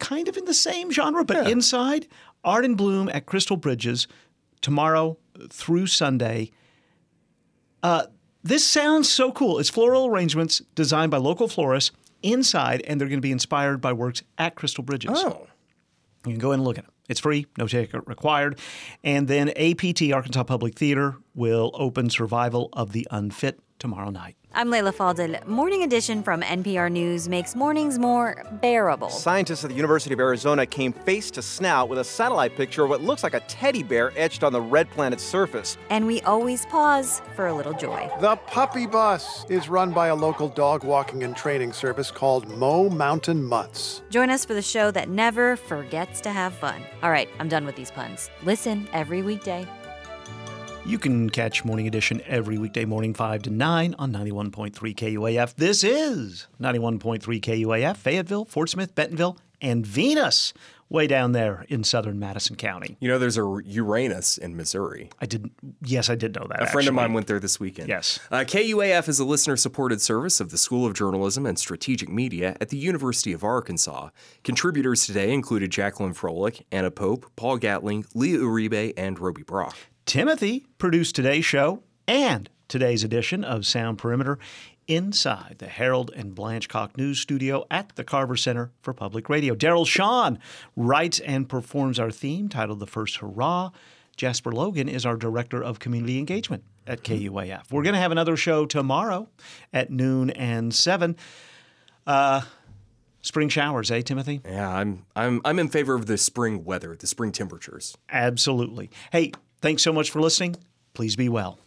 [0.00, 2.08] Kind of in the same genre, but inside,
[2.44, 4.08] Art and Bloom at Crystal Bridges
[4.62, 5.18] tomorrow
[5.50, 6.50] through Sunday.
[7.82, 8.06] Uh,
[8.42, 9.58] this sounds so cool.
[9.58, 11.92] It's floral arrangements designed by local florists
[12.22, 15.10] inside, and they're going to be inspired by works at Crystal Bridges.
[15.14, 15.46] Oh.
[16.24, 16.92] You can go in and look at them.
[17.08, 18.58] It's free, no ticket required.
[19.02, 24.36] And then APT, Arkansas Public Theater, will open Survival of the Unfit tomorrow night.
[24.54, 25.44] I'm Leila Fadel.
[25.44, 29.10] Morning Edition from NPR News makes mornings more bearable.
[29.10, 32.90] Scientists at the University of Arizona came face to snout with a satellite picture of
[32.90, 35.78] what looks like a teddy bear etched on the red planet's surface.
[35.90, 38.08] And we always pause for a little joy.
[38.20, 42.88] The Puppy Bus is run by a local dog walking and training service called Mo
[42.88, 44.02] Mountain Mutts.
[44.10, 46.82] Join us for the show that never forgets to have fun.
[47.02, 48.30] All right, I'm done with these puns.
[48.44, 49.66] Listen every weekday.
[50.84, 55.54] You can catch Morning Edition every weekday morning, 5 to 9 on 91.3 KUAF.
[55.54, 60.52] This is 91.3 KUAF, Fayetteville, Fort Smith, Bentonville, and Venus,
[60.88, 62.96] way down there in southern Madison County.
[62.98, 65.08] You know, there's a Uranus in Missouri.
[65.20, 65.52] I didn't.
[65.84, 66.62] Yes, I did know that.
[66.62, 67.88] A friend of mine went there this weekend.
[67.88, 68.18] Yes.
[68.32, 72.56] Uh, KUAF is a listener supported service of the School of Journalism and Strategic Media
[72.60, 74.08] at the University of Arkansas.
[74.42, 79.76] Contributors today included Jacqueline Froelich, Anna Pope, Paul Gatling, Leah Uribe, and Roby Brock.
[80.06, 84.38] Timothy produced today's show and today's edition of Sound Perimeter
[84.88, 89.54] inside the Harold and Blanche Cock News Studio at the Carver Center for Public Radio.
[89.54, 90.38] Daryl Shawn
[90.76, 93.70] writes and performs our theme titled The First Hurrah.
[94.16, 97.70] Jasper Logan is our Director of Community Engagement at KUAF.
[97.70, 99.28] We're going to have another show tomorrow
[99.72, 101.16] at noon and 7.
[102.06, 102.42] Uh,
[103.22, 104.40] spring showers, eh, Timothy?
[104.44, 107.96] Yeah, I'm I'm I'm in favor of the spring weather, the spring temperatures.
[108.10, 108.90] Absolutely.
[109.12, 109.32] Hey,
[109.62, 110.56] thanks so much for listening.
[110.92, 111.61] Please be well.